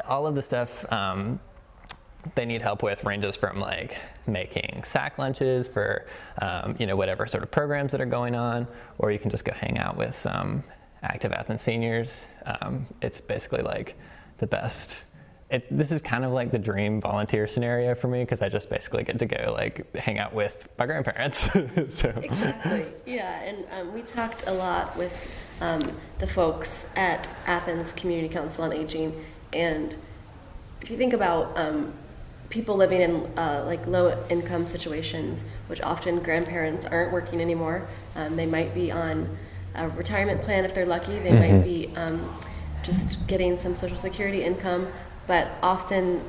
all 0.06 0.26
of 0.26 0.34
the 0.34 0.42
stuff 0.42 0.84
they 2.34 2.44
need 2.44 2.62
help 2.62 2.82
with 2.82 3.04
ranges 3.04 3.36
from 3.36 3.60
like 3.60 3.96
making 4.26 4.82
sack 4.84 5.18
lunches 5.18 5.68
for 5.68 6.06
um, 6.42 6.76
you 6.78 6.86
know 6.86 6.96
whatever 6.96 7.26
sort 7.26 7.42
of 7.42 7.50
programs 7.50 7.92
that 7.92 8.00
are 8.00 8.06
going 8.06 8.34
on, 8.34 8.66
or 8.98 9.10
you 9.10 9.18
can 9.18 9.30
just 9.30 9.44
go 9.44 9.52
hang 9.52 9.78
out 9.78 9.96
with 9.96 10.16
some 10.16 10.62
active 11.02 11.32
Athens 11.32 11.62
seniors. 11.62 12.24
Um, 12.44 12.86
it's 13.02 13.20
basically 13.20 13.62
like 13.62 13.96
the 14.38 14.46
best. 14.46 14.96
It, 15.50 15.66
this 15.74 15.92
is 15.92 16.02
kind 16.02 16.26
of 16.26 16.32
like 16.32 16.50
the 16.50 16.58
dream 16.58 17.00
volunteer 17.00 17.48
scenario 17.48 17.94
for 17.94 18.06
me 18.06 18.20
because 18.22 18.42
I 18.42 18.50
just 18.50 18.68
basically 18.68 19.02
get 19.04 19.18
to 19.20 19.26
go 19.26 19.54
like 19.56 19.94
hang 19.96 20.18
out 20.18 20.34
with 20.34 20.68
my 20.78 20.84
grandparents. 20.84 21.50
so 21.90 22.10
Exactly. 22.22 22.84
Yeah, 23.06 23.40
and 23.40 23.64
um, 23.72 23.94
we 23.94 24.02
talked 24.02 24.46
a 24.46 24.52
lot 24.52 24.94
with 24.98 25.14
um, 25.60 25.96
the 26.18 26.26
folks 26.26 26.84
at 26.96 27.28
Athens 27.46 27.92
Community 27.92 28.32
Council 28.32 28.64
on 28.64 28.74
Aging, 28.74 29.24
and 29.54 29.94
if 30.82 30.90
you 30.90 30.98
think 30.98 31.14
about 31.14 31.56
um, 31.56 31.94
people 32.50 32.76
living 32.76 33.00
in 33.00 33.16
uh, 33.38 33.64
like 33.66 33.86
low 33.86 34.22
income 34.28 34.66
situations, 34.66 35.40
which 35.66 35.80
often 35.80 36.20
grandparents 36.20 36.86
aren't 36.86 37.12
working 37.12 37.40
anymore, 37.40 37.86
um, 38.16 38.36
they 38.36 38.46
might 38.46 38.74
be 38.74 38.90
on 38.90 39.36
a 39.74 39.88
retirement 39.90 40.40
plan 40.42 40.64
if 40.64 40.74
they're 40.74 40.86
lucky. 40.86 41.18
They 41.18 41.30
mm-hmm. 41.30 41.56
might 41.56 41.64
be 41.64 41.92
um, 41.96 42.38
just 42.82 43.26
getting 43.26 43.58
some 43.58 43.76
social 43.76 43.98
security 43.98 44.44
income, 44.44 44.88
but 45.28 45.52
often 45.62 46.20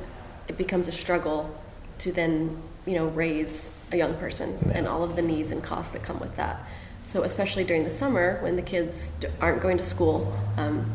it 0.46 0.56
becomes 0.56 0.86
a 0.86 0.92
struggle 0.92 1.52
to 1.98 2.12
then 2.12 2.62
you 2.86 2.94
know 2.94 3.06
raise 3.08 3.50
a 3.90 3.96
young 3.96 4.14
person 4.18 4.56
yeah. 4.66 4.78
and 4.78 4.86
all 4.86 5.02
of 5.02 5.16
the 5.16 5.22
needs 5.22 5.50
and 5.50 5.64
costs 5.64 5.92
that 5.92 6.04
come 6.04 6.20
with 6.20 6.36
that. 6.36 6.64
So 7.08 7.24
especially 7.24 7.64
during 7.64 7.82
the 7.82 7.90
summer 7.90 8.38
when 8.40 8.54
the 8.54 8.62
kids 8.62 9.10
aren't 9.40 9.60
going 9.60 9.78
to 9.78 9.82
school, 9.82 10.32
um, 10.56 10.88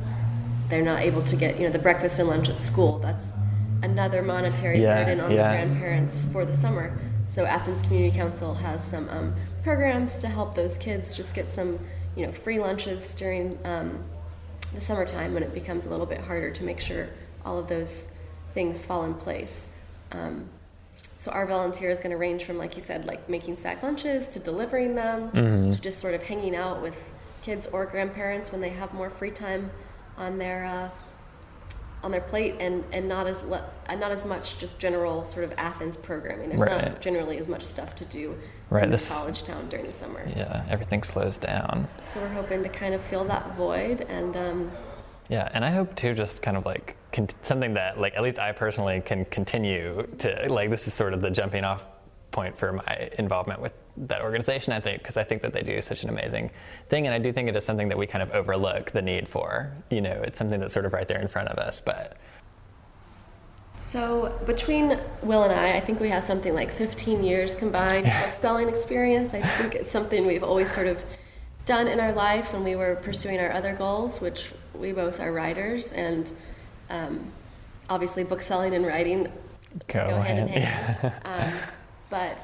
they're 0.70 0.82
not 0.82 1.02
able 1.02 1.24
to 1.26 1.36
get 1.36 1.60
you 1.60 1.66
know 1.66 1.74
the 1.74 1.80
breakfast 1.80 2.20
and 2.20 2.30
lunch 2.30 2.48
at 2.48 2.62
school. 2.62 3.00
That's 3.00 3.26
another 3.82 4.22
monetary 4.22 4.82
yeah, 4.82 5.04
burden 5.04 5.20
on 5.20 5.32
yeah. 5.32 5.52
the 5.52 5.68
grandparents 5.68 6.16
for 6.32 6.46
the 6.46 6.56
summer. 6.58 6.98
So 7.34 7.44
Athens 7.44 7.82
Community 7.82 8.16
Council 8.16 8.54
has 8.56 8.80
some 8.90 9.10
um, 9.10 9.36
programs 9.62 10.18
to 10.20 10.28
help 10.28 10.56
those 10.56 10.78
kids 10.78 11.18
just 11.18 11.36
get 11.36 11.54
some 11.54 11.80
you 12.16 12.26
know 12.26 12.32
free 12.32 12.60
lunches 12.60 13.14
during 13.16 13.60
um, 13.66 14.04
the 14.74 14.82
summertime 14.82 15.34
when 15.34 15.44
it 15.44 15.54
becomes 15.54 15.86
a 15.86 15.90
little 15.90 16.06
bit 16.06 16.20
harder 16.20 16.52
to 16.52 16.64
make 16.64 16.80
sure 16.80 17.10
all 17.46 17.58
of 17.58 17.68
those 17.68 18.08
things 18.54 18.86
fall 18.86 19.06
in 19.06 19.14
place. 19.14 19.62
Um, 20.12 20.50
so 21.18 21.32
our 21.32 21.46
volunteer 21.46 21.90
is 21.90 22.00
going 22.00 22.12
to 22.12 22.18
range 22.18 22.44
from, 22.44 22.58
like 22.58 22.76
you 22.76 22.84
said, 22.84 23.06
like 23.06 23.30
making 23.30 23.58
sack 23.58 23.82
lunches 23.82 24.28
to 24.28 24.40
delivering 24.40 24.96
them, 24.96 25.32
mm-hmm. 25.32 25.74
to 25.74 25.82
just 25.82 26.00
sort 26.00 26.14
of 26.14 26.22
hanging 26.22 26.56
out 26.56 26.82
with 26.82 26.96
kids 27.42 27.68
or 27.72 27.86
grandparents 27.86 28.52
when 28.52 28.62
they 28.62 28.70
have 28.70 28.94
more 28.94 29.10
free 29.10 29.32
time 29.32 29.70
on 30.18 30.38
their 30.38 30.66
uh, 30.66 30.90
on 32.04 32.12
their 32.12 32.22
plate, 32.22 32.56
and, 32.60 32.84
and 32.92 33.08
not 33.10 33.26
as 33.26 33.42
le- 33.44 33.68
not 33.90 34.12
as 34.12 34.24
much 34.26 34.60
just 34.60 34.78
general 34.78 35.26
sort 35.26 35.44
of 35.44 35.52
Athens 35.58 35.98
programming. 35.98 36.50
There's 36.50 36.62
right. 36.62 36.92
not 36.92 37.02
generally 37.02 37.40
as 37.40 37.50
much 37.50 37.64
stuff 37.64 37.96
to 37.96 38.06
do 38.06 38.38
right. 38.70 38.84
in 38.84 38.92
this 38.92 39.10
college 39.10 39.44
town 39.44 39.68
during 39.70 39.88
the 39.88 39.94
summer. 39.94 40.24
Yeah, 40.36 40.64
everything 40.70 41.02
slows 41.02 41.38
down. 41.38 41.88
So 42.04 42.20
we're 42.20 42.28
hoping 42.30 42.62
to 42.62 42.70
kind 42.70 42.94
of 42.94 43.02
fill 43.06 43.26
that 43.26 43.56
void 43.56 44.02
and. 44.02 44.38
Um, 44.38 44.72
yeah, 45.28 45.50
and 45.54 45.66
I 45.66 45.72
hope 45.72 45.96
too, 45.96 46.14
just 46.14 46.44
kind 46.44 46.56
of 46.56 46.68
like 46.68 46.96
con- 47.16 47.30
something 47.42 47.74
that, 47.74 48.00
like, 48.00 48.16
at 48.16 48.22
least 48.22 48.38
I 48.38 48.52
personally 48.52 49.02
can 49.02 49.26
continue 49.26 50.06
to, 50.20 50.48
like, 50.50 50.70
this 50.70 50.88
is 50.88 50.94
sort 50.94 51.14
of 51.14 51.22
the 51.22 51.32
jumping 51.32 51.64
off 51.64 51.86
point 52.32 52.58
for 52.58 52.74
my 52.74 53.10
involvement 53.18 53.62
with 53.62 53.72
that 53.96 54.22
organization, 54.22 54.74
I 54.74 54.82
think, 54.82 55.02
because 55.02 55.16
I 55.16 55.24
think 55.24 55.42
that 55.42 55.54
they 55.54 55.64
do 55.64 55.82
such 55.82 56.04
an 56.04 56.10
amazing 56.10 56.52
thing. 56.90 57.08
And 57.08 57.16
I 57.16 57.20
do 57.20 57.32
think 57.32 57.48
it 57.48 57.56
is 57.56 57.64
something 57.64 57.88
that 57.88 57.98
we 57.98 58.06
kind 58.06 58.22
of 58.22 58.32
overlook 58.32 58.92
the 58.92 59.02
need 59.02 59.28
for. 59.28 59.72
You 59.90 60.02
know, 60.02 60.22
it's 60.26 60.38
something 60.38 60.60
that's 60.60 60.74
sort 60.74 60.86
of 60.86 60.92
right 60.92 61.08
there 61.08 61.22
in 61.22 61.30
front 61.30 61.48
of 61.48 61.58
us, 61.58 61.80
but. 61.80 62.18
So 63.80 64.38
between 64.46 65.00
Will 65.24 65.44
and 65.44 65.54
I, 65.54 65.78
I 65.78 65.80
think 65.80 66.02
we 66.02 66.10
have 66.10 66.26
something 66.26 66.54
like 66.54 66.76
15 66.76 67.24
years 67.24 67.56
combined 67.56 68.06
book 68.06 68.36
selling 68.42 68.68
experience. 68.68 69.34
I 69.34 69.42
think 69.42 69.76
it's 69.76 69.92
something 69.92 70.26
we've 70.26 70.44
always 70.44 70.70
sort 70.74 70.88
of 70.88 71.02
done 71.66 71.88
in 71.88 72.02
our 72.02 72.12
life 72.12 72.52
when 72.52 72.64
we 72.66 72.76
were 72.76 72.96
pursuing 72.98 73.40
our 73.40 73.54
other 73.54 73.74
goals, 73.74 74.20
which 74.20 74.52
we 74.74 74.92
both 74.92 75.22
are 75.22 75.32
writers, 75.32 75.94
and 75.94 76.30
um, 76.90 77.32
obviously 77.90 78.24
book 78.24 78.42
selling 78.42 78.74
and 78.74 78.86
writing 78.86 79.28
go, 79.88 80.08
go 80.08 80.22
hand, 80.22 80.40
in 80.40 80.48
hand. 80.48 81.14
um, 81.26 81.54
but 82.10 82.42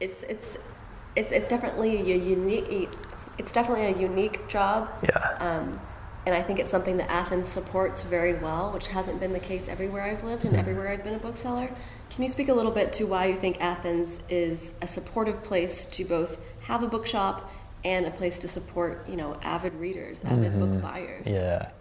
it's 0.00 0.22
it's 0.24 0.58
it's 1.16 1.32
it's 1.32 1.48
definitely 1.48 2.12
a 2.12 2.16
unique 2.16 2.88
it's 3.38 3.52
definitely 3.52 3.86
a 3.86 3.98
unique 3.98 4.46
job. 4.48 4.88
Yeah. 5.02 5.36
Um, 5.38 5.80
and 6.24 6.34
I 6.34 6.42
think 6.42 6.60
it's 6.60 6.70
something 6.70 6.98
that 6.98 7.10
Athens 7.10 7.48
supports 7.48 8.02
very 8.02 8.34
well, 8.34 8.70
which 8.72 8.86
hasn't 8.86 9.18
been 9.18 9.32
the 9.32 9.40
case 9.40 9.66
everywhere 9.68 10.04
I've 10.04 10.22
lived 10.22 10.44
and 10.44 10.52
mm-hmm. 10.52 10.60
everywhere 10.60 10.88
I've 10.90 11.02
been 11.02 11.14
a 11.14 11.18
bookseller. 11.18 11.68
Can 12.10 12.22
you 12.22 12.28
speak 12.28 12.48
a 12.48 12.54
little 12.54 12.70
bit 12.70 12.92
to 12.94 13.04
why 13.04 13.26
you 13.26 13.36
think 13.36 13.60
Athens 13.60 14.20
is 14.28 14.72
a 14.82 14.86
supportive 14.86 15.42
place 15.42 15.86
to 15.86 16.04
both 16.04 16.38
have 16.60 16.84
a 16.84 16.86
bookshop 16.86 17.50
and 17.84 18.06
a 18.06 18.10
place 18.12 18.38
to 18.38 18.48
support, 18.48 19.08
you 19.08 19.16
know, 19.16 19.36
avid 19.42 19.74
readers, 19.74 20.20
avid 20.24 20.52
mm-hmm. 20.52 20.74
book 20.74 20.82
buyers. 20.82 21.26
Yeah. 21.26 21.72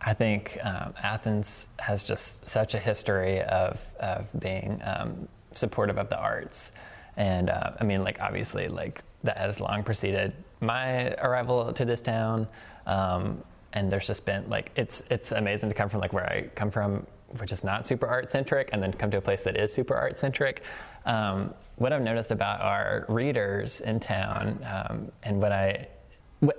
I 0.00 0.14
think 0.14 0.58
um, 0.62 0.94
Athens 1.02 1.66
has 1.78 2.04
just 2.04 2.46
such 2.46 2.74
a 2.74 2.78
history 2.78 3.42
of, 3.42 3.80
of 4.00 4.26
being 4.38 4.80
um, 4.84 5.28
supportive 5.52 5.98
of 5.98 6.08
the 6.08 6.18
arts. 6.18 6.72
And 7.16 7.50
uh, 7.50 7.72
I 7.80 7.84
mean, 7.84 8.04
like, 8.04 8.20
obviously, 8.20 8.68
like, 8.68 9.02
that 9.24 9.36
has 9.36 9.60
long 9.60 9.82
preceded 9.82 10.32
my 10.60 11.14
arrival 11.14 11.72
to 11.72 11.84
this 11.84 12.00
town. 12.00 12.46
Um, 12.86 13.42
and 13.72 13.90
there's 13.90 14.06
just 14.06 14.24
been, 14.24 14.48
like, 14.48 14.70
it's, 14.76 15.02
it's 15.10 15.32
amazing 15.32 15.68
to 15.68 15.74
come 15.74 15.88
from, 15.88 16.00
like, 16.00 16.12
where 16.12 16.26
I 16.26 16.42
come 16.54 16.70
from, 16.70 17.04
which 17.38 17.52
is 17.52 17.64
not 17.64 17.86
super 17.86 18.06
art 18.06 18.30
centric, 18.30 18.70
and 18.72 18.82
then 18.82 18.92
come 18.92 19.10
to 19.10 19.18
a 19.18 19.20
place 19.20 19.42
that 19.44 19.56
is 19.56 19.72
super 19.72 19.94
art 19.94 20.16
centric. 20.16 20.62
Um, 21.06 21.52
what 21.76 21.92
I've 21.92 22.02
noticed 22.02 22.30
about 22.30 22.60
our 22.60 23.04
readers 23.08 23.80
in 23.80 24.00
town, 24.00 24.64
um, 24.64 25.12
and 25.24 25.40
what 25.40 25.52
I 25.52 25.88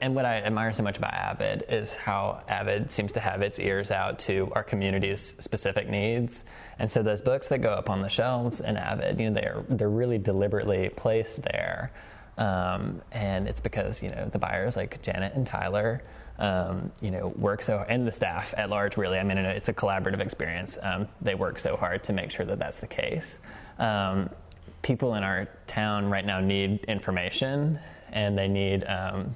and 0.02 0.14
what 0.14 0.26
I 0.26 0.38
admire 0.38 0.74
so 0.74 0.84
much 0.84 0.98
about 0.98 1.14
Avid 1.14 1.66
is 1.70 1.94
how 1.94 2.42
Avid 2.50 2.92
seems 2.92 3.14
to 3.14 3.20
have 3.22 3.42
its 3.42 3.60
ears 3.60 3.92
out 3.92 4.20
to 4.20 4.52
our 4.54 4.64
community's 4.64 5.36
specific 5.40 5.90
needs. 5.90 6.44
And 6.80 6.92
so 6.92 7.02
those 7.02 7.22
books 7.22 7.48
that 7.48 7.60
go 7.60 7.70
up 7.70 7.90
on 7.90 8.02
the 8.02 8.10
shelves 8.10 8.60
in 8.60 8.76
Avid, 8.76 9.20
you 9.20 9.30
know, 9.30 9.40
they're 9.40 9.64
they're 9.70 9.90
really 9.90 10.18
deliberately 10.18 10.90
placed 10.90 11.42
there. 11.44 11.92
Um, 12.38 13.02
and 13.12 13.48
it's 13.48 13.60
because 13.60 14.04
you 14.04 14.10
know 14.10 14.30
the 14.30 14.40
buyers 14.40 14.76
like 14.76 15.02
Janet 15.02 15.34
and 15.36 15.48
Tyler, 15.48 16.04
um, 16.40 16.92
you 17.02 17.12
know, 17.12 17.28
work 17.38 17.62
so 17.62 17.86
and 17.88 18.06
the 18.06 18.12
staff 18.12 18.54
at 18.58 18.70
large. 18.70 18.98
Really, 18.98 19.18
I 19.18 19.24
mean, 19.24 19.38
it's 19.38 19.70
a 19.70 19.74
collaborative 19.74 20.20
experience. 20.20 20.78
Um, 20.82 21.08
they 21.22 21.36
work 21.36 21.58
so 21.58 21.78
hard 21.78 22.04
to 22.04 22.14
make 22.14 22.32
sure 22.32 22.46
that 22.46 22.60
that's 22.60 22.80
the 22.80 22.88
case. 22.88 23.40
Um, 23.78 24.30
people 24.82 25.16
in 25.16 25.24
our 25.24 25.48
town 25.68 26.10
right 26.10 26.26
now 26.26 26.40
need 26.40 26.84
information 26.86 27.80
and 28.12 28.38
they 28.38 28.48
need 28.48 28.84
um, 28.86 29.36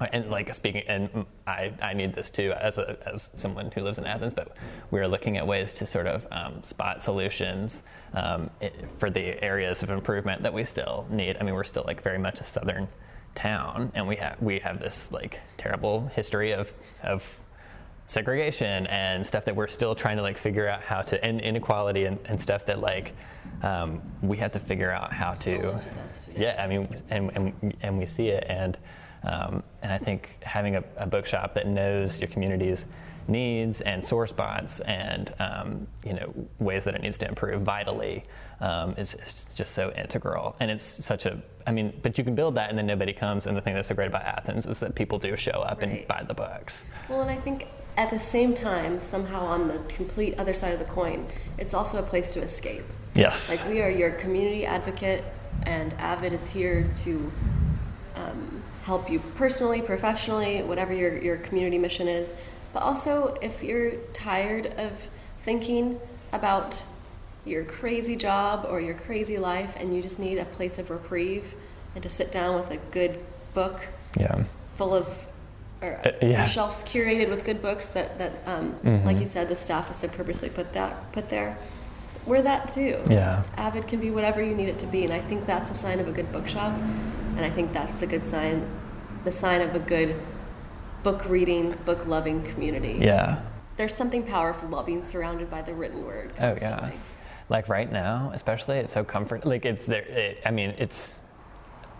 and 0.12 0.30
like 0.30 0.52
speaking 0.54 0.82
and 0.86 1.26
I, 1.46 1.72
I 1.82 1.92
need 1.94 2.14
this 2.14 2.30
too 2.30 2.52
as 2.60 2.78
a, 2.78 2.96
as 3.06 3.30
someone 3.34 3.70
who 3.74 3.82
lives 3.82 3.98
in 3.98 4.06
Athens 4.06 4.32
but 4.32 4.56
we're 4.90 5.08
looking 5.08 5.36
at 5.36 5.46
ways 5.46 5.72
to 5.74 5.86
sort 5.86 6.06
of 6.06 6.26
um, 6.30 6.62
spot 6.62 7.02
solutions 7.02 7.82
um, 8.14 8.50
for 8.98 9.10
the 9.10 9.42
areas 9.42 9.82
of 9.82 9.90
improvement 9.90 10.42
that 10.42 10.52
we 10.52 10.64
still 10.64 11.06
need. 11.10 11.36
I 11.38 11.42
mean 11.42 11.54
we're 11.54 11.64
still 11.64 11.84
like 11.86 12.02
very 12.02 12.18
much 12.18 12.40
a 12.40 12.44
southern 12.44 12.88
town 13.34 13.92
and 13.94 14.06
we 14.08 14.16
have 14.16 14.40
we 14.40 14.58
have 14.58 14.80
this 14.80 15.12
like 15.12 15.40
terrible 15.56 16.06
history 16.08 16.52
of 16.52 16.72
of 17.02 17.28
segregation 18.06 18.86
and 18.86 19.24
stuff 19.24 19.44
that 19.44 19.54
we're 19.54 19.68
still 19.68 19.94
trying 19.94 20.16
to 20.16 20.22
like 20.22 20.38
figure 20.38 20.66
out 20.66 20.80
how 20.80 21.02
to 21.02 21.22
and 21.22 21.40
inequality 21.42 22.06
and, 22.06 22.18
and 22.24 22.40
stuff 22.40 22.64
that 22.64 22.80
like 22.80 23.14
um, 23.62 24.00
we 24.22 24.36
have 24.38 24.50
to 24.50 24.58
figure 24.58 24.90
out 24.90 25.12
how 25.12 25.34
to 25.34 25.78
yeah 26.34 26.56
i 26.62 26.66
mean 26.66 26.88
and, 27.10 27.30
and, 27.34 27.76
and 27.82 27.98
we 27.98 28.06
see 28.06 28.28
it 28.28 28.44
and 28.48 28.78
um, 29.24 29.62
and 29.82 29.92
i 29.92 29.98
think 29.98 30.36
having 30.42 30.76
a, 30.76 30.84
a, 30.96 31.06
bookshop 31.06 31.54
that 31.54 31.66
knows 31.66 32.18
your 32.18 32.28
community's 32.28 32.86
needs 33.26 33.82
and 33.82 34.02
sore 34.02 34.26
spots 34.26 34.80
and 34.80 35.34
um, 35.38 35.86
you 36.04 36.14
know 36.14 36.32
ways 36.60 36.84
that 36.84 36.94
it 36.94 37.02
needs 37.02 37.18
to 37.18 37.28
improve 37.28 37.60
vitally 37.62 38.24
um, 38.60 38.94
is, 38.96 39.14
is, 39.16 39.52
just 39.54 39.74
so 39.74 39.92
integral 39.92 40.56
and 40.60 40.70
it's 40.70 41.04
such 41.04 41.26
a 41.26 41.40
i 41.66 41.72
mean 41.72 41.92
but 42.02 42.16
you 42.16 42.24
can 42.24 42.34
build 42.34 42.54
that 42.54 42.70
and 42.70 42.78
then 42.78 42.86
nobody 42.86 43.12
comes 43.12 43.46
and 43.46 43.56
the 43.56 43.60
thing 43.60 43.74
that's 43.74 43.88
so 43.88 43.94
great 43.94 44.08
about 44.08 44.22
athens 44.22 44.64
is 44.66 44.78
that 44.78 44.94
people 44.94 45.18
do 45.18 45.36
show 45.36 45.50
up 45.50 45.82
right. 45.82 45.90
and 45.90 46.08
buy 46.08 46.24
the 46.26 46.34
books 46.34 46.86
well 47.08 47.20
and 47.20 47.30
i 47.30 47.36
think 47.36 47.68
at 47.98 48.10
the 48.10 48.18
same 48.18 48.54
time, 48.54 49.00
somehow 49.00 49.44
on 49.44 49.66
the 49.66 49.80
complete 49.88 50.38
other 50.38 50.54
side 50.54 50.72
of 50.72 50.78
the 50.78 50.84
coin, 50.84 51.26
it's 51.58 51.74
also 51.74 51.98
a 51.98 52.02
place 52.02 52.32
to 52.32 52.40
escape. 52.40 52.84
Yes. 53.16 53.50
Like 53.50 53.68
we 53.68 53.82
are 53.82 53.90
your 53.90 54.12
community 54.12 54.64
advocate, 54.64 55.24
and 55.64 55.92
Avid 55.94 56.32
is 56.32 56.48
here 56.48 56.88
to 56.98 57.32
um, 58.18 58.62
help 58.82 59.10
you 59.10 59.20
personally, 59.36 59.82
professionally, 59.82 60.62
whatever 60.62 60.92
your, 60.92 61.16
your 61.18 61.36
community 61.38 61.78
mission 61.78 62.08
is. 62.08 62.32
But 62.72 62.82
also, 62.82 63.36
if 63.40 63.62
you're 63.62 63.92
tired 64.12 64.66
of 64.78 64.92
thinking 65.42 66.00
about 66.32 66.82
your 67.44 67.64
crazy 67.64 68.16
job 68.16 68.66
or 68.68 68.80
your 68.80 68.94
crazy 68.94 69.38
life 69.38 69.74
and 69.76 69.94
you 69.94 70.02
just 70.02 70.18
need 70.18 70.38
a 70.38 70.44
place 70.46 70.78
of 70.78 70.90
reprieve 70.90 71.54
and 71.94 72.02
to 72.02 72.08
sit 72.08 72.30
down 72.30 72.60
with 72.60 72.70
a 72.70 72.76
good 72.90 73.18
book 73.54 73.80
yeah. 74.18 74.44
full 74.76 74.94
of 74.94 75.08
or 75.80 76.00
uh, 76.04 76.10
yeah. 76.20 76.44
shelves 76.44 76.82
curated 76.82 77.28
with 77.28 77.44
good 77.44 77.62
books 77.62 77.86
that, 77.88 78.18
that 78.18 78.32
um, 78.46 78.72
mm-hmm. 78.84 79.06
like 79.06 79.18
you 79.18 79.26
said, 79.26 79.48
the 79.48 79.56
staff 79.56 79.86
has 79.86 79.96
so 79.96 80.08
purposely 80.08 80.50
put 80.50 80.72
that 80.74 81.12
put 81.12 81.28
there. 81.28 81.56
We're 82.26 82.42
that 82.42 82.72
too. 82.72 83.00
Yeah. 83.08 83.44
Avid 83.56 83.86
can 83.86 84.00
be 84.00 84.10
whatever 84.10 84.42
you 84.42 84.54
need 84.54 84.68
it 84.68 84.78
to 84.80 84.86
be, 84.86 85.04
and 85.04 85.12
I 85.12 85.20
think 85.20 85.46
that's 85.46 85.70
a 85.70 85.74
sign 85.74 86.00
of 86.00 86.08
a 86.08 86.12
good 86.12 86.30
bookshop, 86.32 86.78
and 87.38 87.46
I 87.46 87.50
think 87.50 87.72
that's 87.72 87.96
the 88.00 88.06
good 88.06 88.28
sign, 88.28 88.68
the 89.24 89.30
sign 89.30 89.60
of 89.60 89.72
a 89.76 89.78
good 89.78 90.16
book 91.04 91.24
reading, 91.28 91.70
book 91.84 92.04
loving 92.06 92.42
community. 92.42 92.98
Yeah. 93.00 93.40
There's 93.76 93.94
something 93.94 94.24
powerful 94.24 94.66
about 94.66 94.86
being 94.86 95.04
surrounded 95.04 95.48
by 95.48 95.62
the 95.62 95.72
written 95.72 96.04
word. 96.04 96.34
Constantly. 96.36 96.66
Oh 96.66 96.92
yeah. 96.92 96.92
Like 97.48 97.68
right 97.68 97.90
now, 97.90 98.32
especially, 98.34 98.78
it's 98.78 98.92
so 98.92 99.04
comfort. 99.04 99.46
Like 99.46 99.64
it's 99.64 99.86
there. 99.86 100.02
It, 100.02 100.42
I 100.44 100.50
mean, 100.50 100.74
it's 100.78 101.12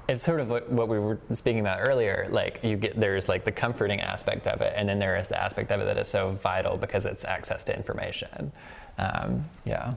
it's 0.09 0.25
sort 0.25 0.41
of 0.41 0.49
what, 0.49 0.69
what 0.73 0.89
we 0.89 0.99
were 0.99 1.19
speaking 1.33 1.61
about 1.61 1.79
earlier. 1.81 2.27
Like 2.31 2.59
you 2.65 2.77
get 2.77 2.99
there's 2.99 3.29
like 3.29 3.45
the 3.45 3.53
comforting 3.53 4.01
aspect 4.01 4.49
of 4.49 4.61
it, 4.61 4.75
and 4.77 4.89
then 4.89 4.99
there 4.99 5.17
is 5.17 5.29
the 5.29 5.41
aspect 5.41 5.71
of 5.71 5.81
it 5.81 5.85
that 5.85 5.99
is 5.99 6.09
so 6.09 6.33
vital 6.43 6.77
because 6.77 7.07
it's 7.07 7.25
access 7.25 7.63
to 7.65 7.77
information. 7.77 8.51
Um, 8.99 9.45
yeah, 9.65 9.95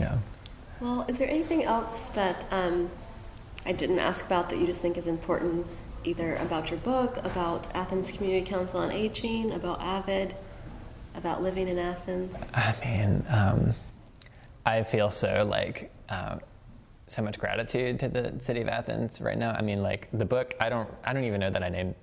yeah. 0.00 0.18
Well, 0.80 1.06
is 1.08 1.16
there 1.16 1.30
anything 1.30 1.62
else 1.62 2.06
that 2.16 2.46
um, 2.50 2.90
I 3.66 3.72
didn't 3.72 3.98
ask 3.98 4.24
about 4.24 4.48
that 4.50 4.58
you 4.58 4.66
just 4.66 4.80
think 4.80 4.96
is 4.96 5.06
important, 5.06 5.66
either 6.04 6.36
about 6.36 6.70
your 6.70 6.80
book, 6.80 7.18
about 7.18 7.66
Athens 7.74 8.10
Community 8.10 8.44
Council 8.44 8.80
on 8.80 8.90
Aging, 8.90 9.52
about 9.52 9.80
Avid, 9.80 10.34
about 11.14 11.42
living 11.42 11.68
in 11.68 11.78
Athens? 11.78 12.50
I 12.54 12.74
mean, 12.84 13.24
um, 13.28 13.74
I 14.64 14.82
feel 14.82 15.10
so 15.10 15.46
like 15.48 15.90
um, 16.08 16.40
so 17.06 17.22
much 17.22 17.38
gratitude 17.38 17.98
to 18.00 18.08
the 18.08 18.32
city 18.40 18.60
of 18.60 18.68
Athens 18.68 19.20
right 19.20 19.36
now. 19.36 19.52
I 19.52 19.62
mean, 19.62 19.82
like 19.82 20.08
the 20.12 20.24
book, 20.24 20.54
I 20.60 20.68
don't, 20.68 20.88
I 21.04 21.12
don't 21.12 21.24
even 21.24 21.40
know 21.40 21.50
that 21.50 21.62
I 21.62 21.68
named 21.68 21.94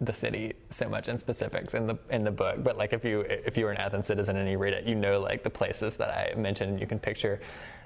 the 0.00 0.12
city 0.12 0.54
so 0.70 0.88
much 0.88 1.08
in 1.08 1.18
specifics 1.18 1.74
in 1.74 1.86
the 1.86 1.98
in 2.10 2.24
the 2.24 2.30
book. 2.30 2.62
But 2.62 2.76
like, 2.76 2.92
if 2.92 3.04
you 3.04 3.20
if 3.20 3.56
you 3.56 3.64
were 3.64 3.70
an 3.70 3.76
Athens 3.76 4.06
citizen 4.06 4.36
and 4.36 4.48
you 4.48 4.58
read 4.58 4.74
it, 4.74 4.84
you 4.84 4.94
know 4.94 5.20
like 5.20 5.42
the 5.42 5.50
places 5.50 5.96
that 5.96 6.10
I 6.10 6.34
mentioned. 6.36 6.80
You 6.80 6.86
can 6.86 6.98
picture 6.98 7.40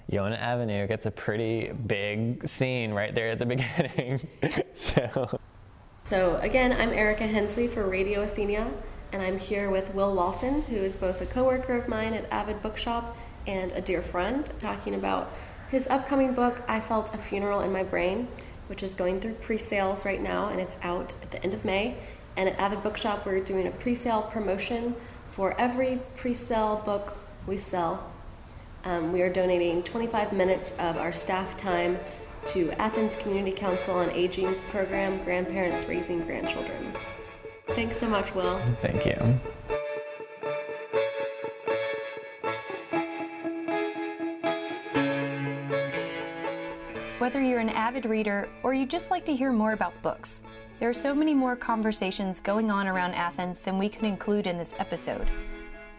Yonah 0.08 0.36
Avenue 0.36 0.86
gets 0.86 1.06
a 1.06 1.10
pretty 1.10 1.72
big 1.72 2.46
scene 2.46 2.92
right 2.92 3.14
there 3.14 3.30
at 3.30 3.38
the 3.38 3.46
beginning. 3.54 4.28
so. 4.74 5.38
So 6.06 6.36
again, 6.42 6.72
I'm 6.72 6.90
Erica 6.90 7.26
Hensley 7.26 7.66
for 7.66 7.88
Radio 7.88 8.26
Athenia, 8.26 8.70
and 9.12 9.22
I'm 9.22 9.38
here 9.38 9.70
with 9.70 9.94
Will 9.94 10.14
Walton, 10.14 10.62
who 10.62 10.76
is 10.76 10.96
both 10.96 11.20
a 11.22 11.26
coworker 11.26 11.76
of 11.76 11.88
mine 11.88 12.12
at 12.12 12.30
Avid 12.30 12.60
Bookshop 12.62 13.16
and 13.46 13.72
a 13.72 13.80
dear 13.80 14.02
friend, 14.02 14.50
talking 14.60 14.94
about 14.94 15.32
his 15.70 15.86
upcoming 15.88 16.34
book, 16.34 16.62
I 16.68 16.80
Felt 16.80 17.14
a 17.14 17.18
Funeral 17.18 17.60
in 17.60 17.72
My 17.72 17.82
Brain, 17.82 18.28
which 18.68 18.82
is 18.82 18.94
going 18.94 19.20
through 19.20 19.34
pre-sales 19.34 20.04
right 20.04 20.22
now, 20.22 20.48
and 20.48 20.60
it's 20.60 20.76
out 20.82 21.14
at 21.22 21.30
the 21.30 21.42
end 21.42 21.54
of 21.54 21.64
May. 21.64 21.96
And 22.36 22.48
at 22.48 22.58
Avid 22.58 22.82
Bookshop, 22.82 23.26
we're 23.26 23.40
doing 23.40 23.66
a 23.66 23.70
pre-sale 23.70 24.22
promotion 24.22 24.94
for 25.32 25.58
every 25.60 26.00
pre-sale 26.16 26.82
book 26.84 27.16
we 27.46 27.58
sell. 27.58 28.13
Um, 28.86 29.12
we 29.12 29.22
are 29.22 29.32
donating 29.32 29.82
25 29.82 30.34
minutes 30.34 30.72
of 30.78 30.98
our 30.98 31.10
staff 31.10 31.56
time 31.56 31.98
to 32.48 32.70
Athens 32.72 33.16
Community 33.16 33.50
Council 33.50 33.94
on 33.94 34.10
Aging's 34.10 34.60
program, 34.70 35.24
Grandparents 35.24 35.86
Raising 35.86 36.20
Grandchildren. 36.26 36.94
Thanks 37.68 37.98
so 37.98 38.06
much, 38.06 38.34
Will. 38.34 38.60
Thank 38.82 39.06
you. 39.06 39.14
Whether 47.18 47.40
you're 47.40 47.60
an 47.60 47.70
avid 47.70 48.04
reader 48.04 48.50
or 48.62 48.74
you 48.74 48.84
just 48.84 49.10
like 49.10 49.24
to 49.24 49.34
hear 49.34 49.50
more 49.50 49.72
about 49.72 49.94
books, 50.02 50.42
there 50.78 50.90
are 50.90 50.94
so 50.94 51.14
many 51.14 51.32
more 51.32 51.56
conversations 51.56 52.38
going 52.38 52.70
on 52.70 52.86
around 52.86 53.14
Athens 53.14 53.60
than 53.60 53.78
we 53.78 53.88
could 53.88 54.04
include 54.04 54.46
in 54.46 54.58
this 54.58 54.74
episode. 54.78 55.26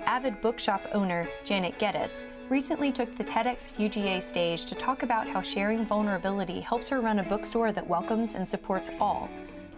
Avid 0.05 0.39
bookshop 0.39 0.87
owner 0.93 1.27
Janet 1.43 1.79
Geddis 1.79 2.25
recently 2.49 2.91
took 2.91 3.15
the 3.15 3.23
TEDx 3.23 3.73
UGA 3.75 4.21
stage 4.21 4.65
to 4.65 4.75
talk 4.75 5.03
about 5.03 5.27
how 5.27 5.41
sharing 5.41 5.85
vulnerability 5.85 6.59
helps 6.59 6.89
her 6.89 7.01
run 7.01 7.19
a 7.19 7.23
bookstore 7.23 7.71
that 7.71 7.87
welcomes 7.87 8.35
and 8.35 8.47
supports 8.47 8.89
all. 8.99 9.29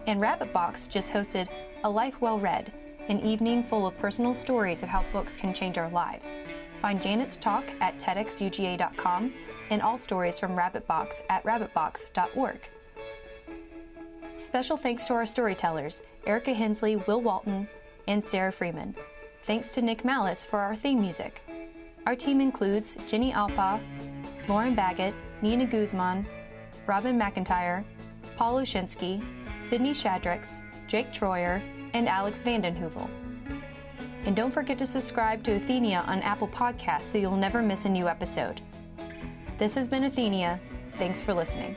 And 0.06 0.20
Rabbitbox 0.20 0.88
just 0.88 1.10
hosted 1.10 1.48
A 1.84 1.90
Life 1.90 2.20
Well 2.20 2.38
Read, 2.38 2.72
an 3.08 3.20
evening 3.20 3.64
full 3.64 3.86
of 3.86 3.98
personal 3.98 4.34
stories 4.34 4.82
of 4.82 4.88
how 4.88 5.04
books 5.12 5.36
can 5.36 5.54
change 5.54 5.78
our 5.78 5.90
lives. 5.90 6.36
Find 6.82 7.00
Janet's 7.00 7.36
talk 7.36 7.64
at 7.80 7.98
TEDxUGA.com 7.98 9.32
and 9.70 9.82
all 9.82 9.98
stories 9.98 10.38
from 10.38 10.56
Rabbitbox 10.56 11.20
at 11.28 11.44
rabbitbox.org. 11.44 12.70
Special 14.36 14.76
thanks 14.76 15.06
to 15.06 15.14
our 15.14 15.26
storytellers, 15.26 16.02
Erica 16.26 16.52
Hensley, 16.52 16.96
Will 16.96 17.20
Walton, 17.20 17.68
and 18.06 18.24
Sarah 18.24 18.52
Freeman. 18.52 18.94
Thanks 19.44 19.70
to 19.70 19.82
Nick 19.82 20.04
Malice 20.04 20.44
for 20.44 20.60
our 20.60 20.76
theme 20.76 21.00
music. 21.00 21.42
Our 22.08 22.16
team 22.16 22.40
includes 22.40 22.96
Ginny 23.06 23.34
Alpa, 23.34 23.78
Lauren 24.48 24.74
Baggett, 24.74 25.12
Nina 25.42 25.66
Guzman, 25.66 26.26
Robin 26.86 27.18
McIntyre, 27.18 27.84
Paul 28.34 28.62
Oshinsky, 28.62 29.22
Sydney 29.62 29.90
Shadrix, 29.90 30.62
Jake 30.86 31.12
Troyer, 31.12 31.60
and 31.92 32.08
Alex 32.08 32.40
Vandenheuvel. 32.40 33.10
And 34.24 34.34
don't 34.34 34.50
forget 34.50 34.78
to 34.78 34.86
subscribe 34.86 35.42
to 35.42 35.60
Athenia 35.60 36.08
on 36.08 36.22
Apple 36.22 36.48
Podcasts 36.48 37.12
so 37.12 37.18
you'll 37.18 37.36
never 37.36 37.60
miss 37.60 37.84
a 37.84 37.90
new 37.90 38.08
episode. 38.08 38.62
This 39.58 39.74
has 39.74 39.86
been 39.86 40.04
Athenia. 40.04 40.58
Thanks 40.96 41.20
for 41.20 41.34
listening. 41.34 41.76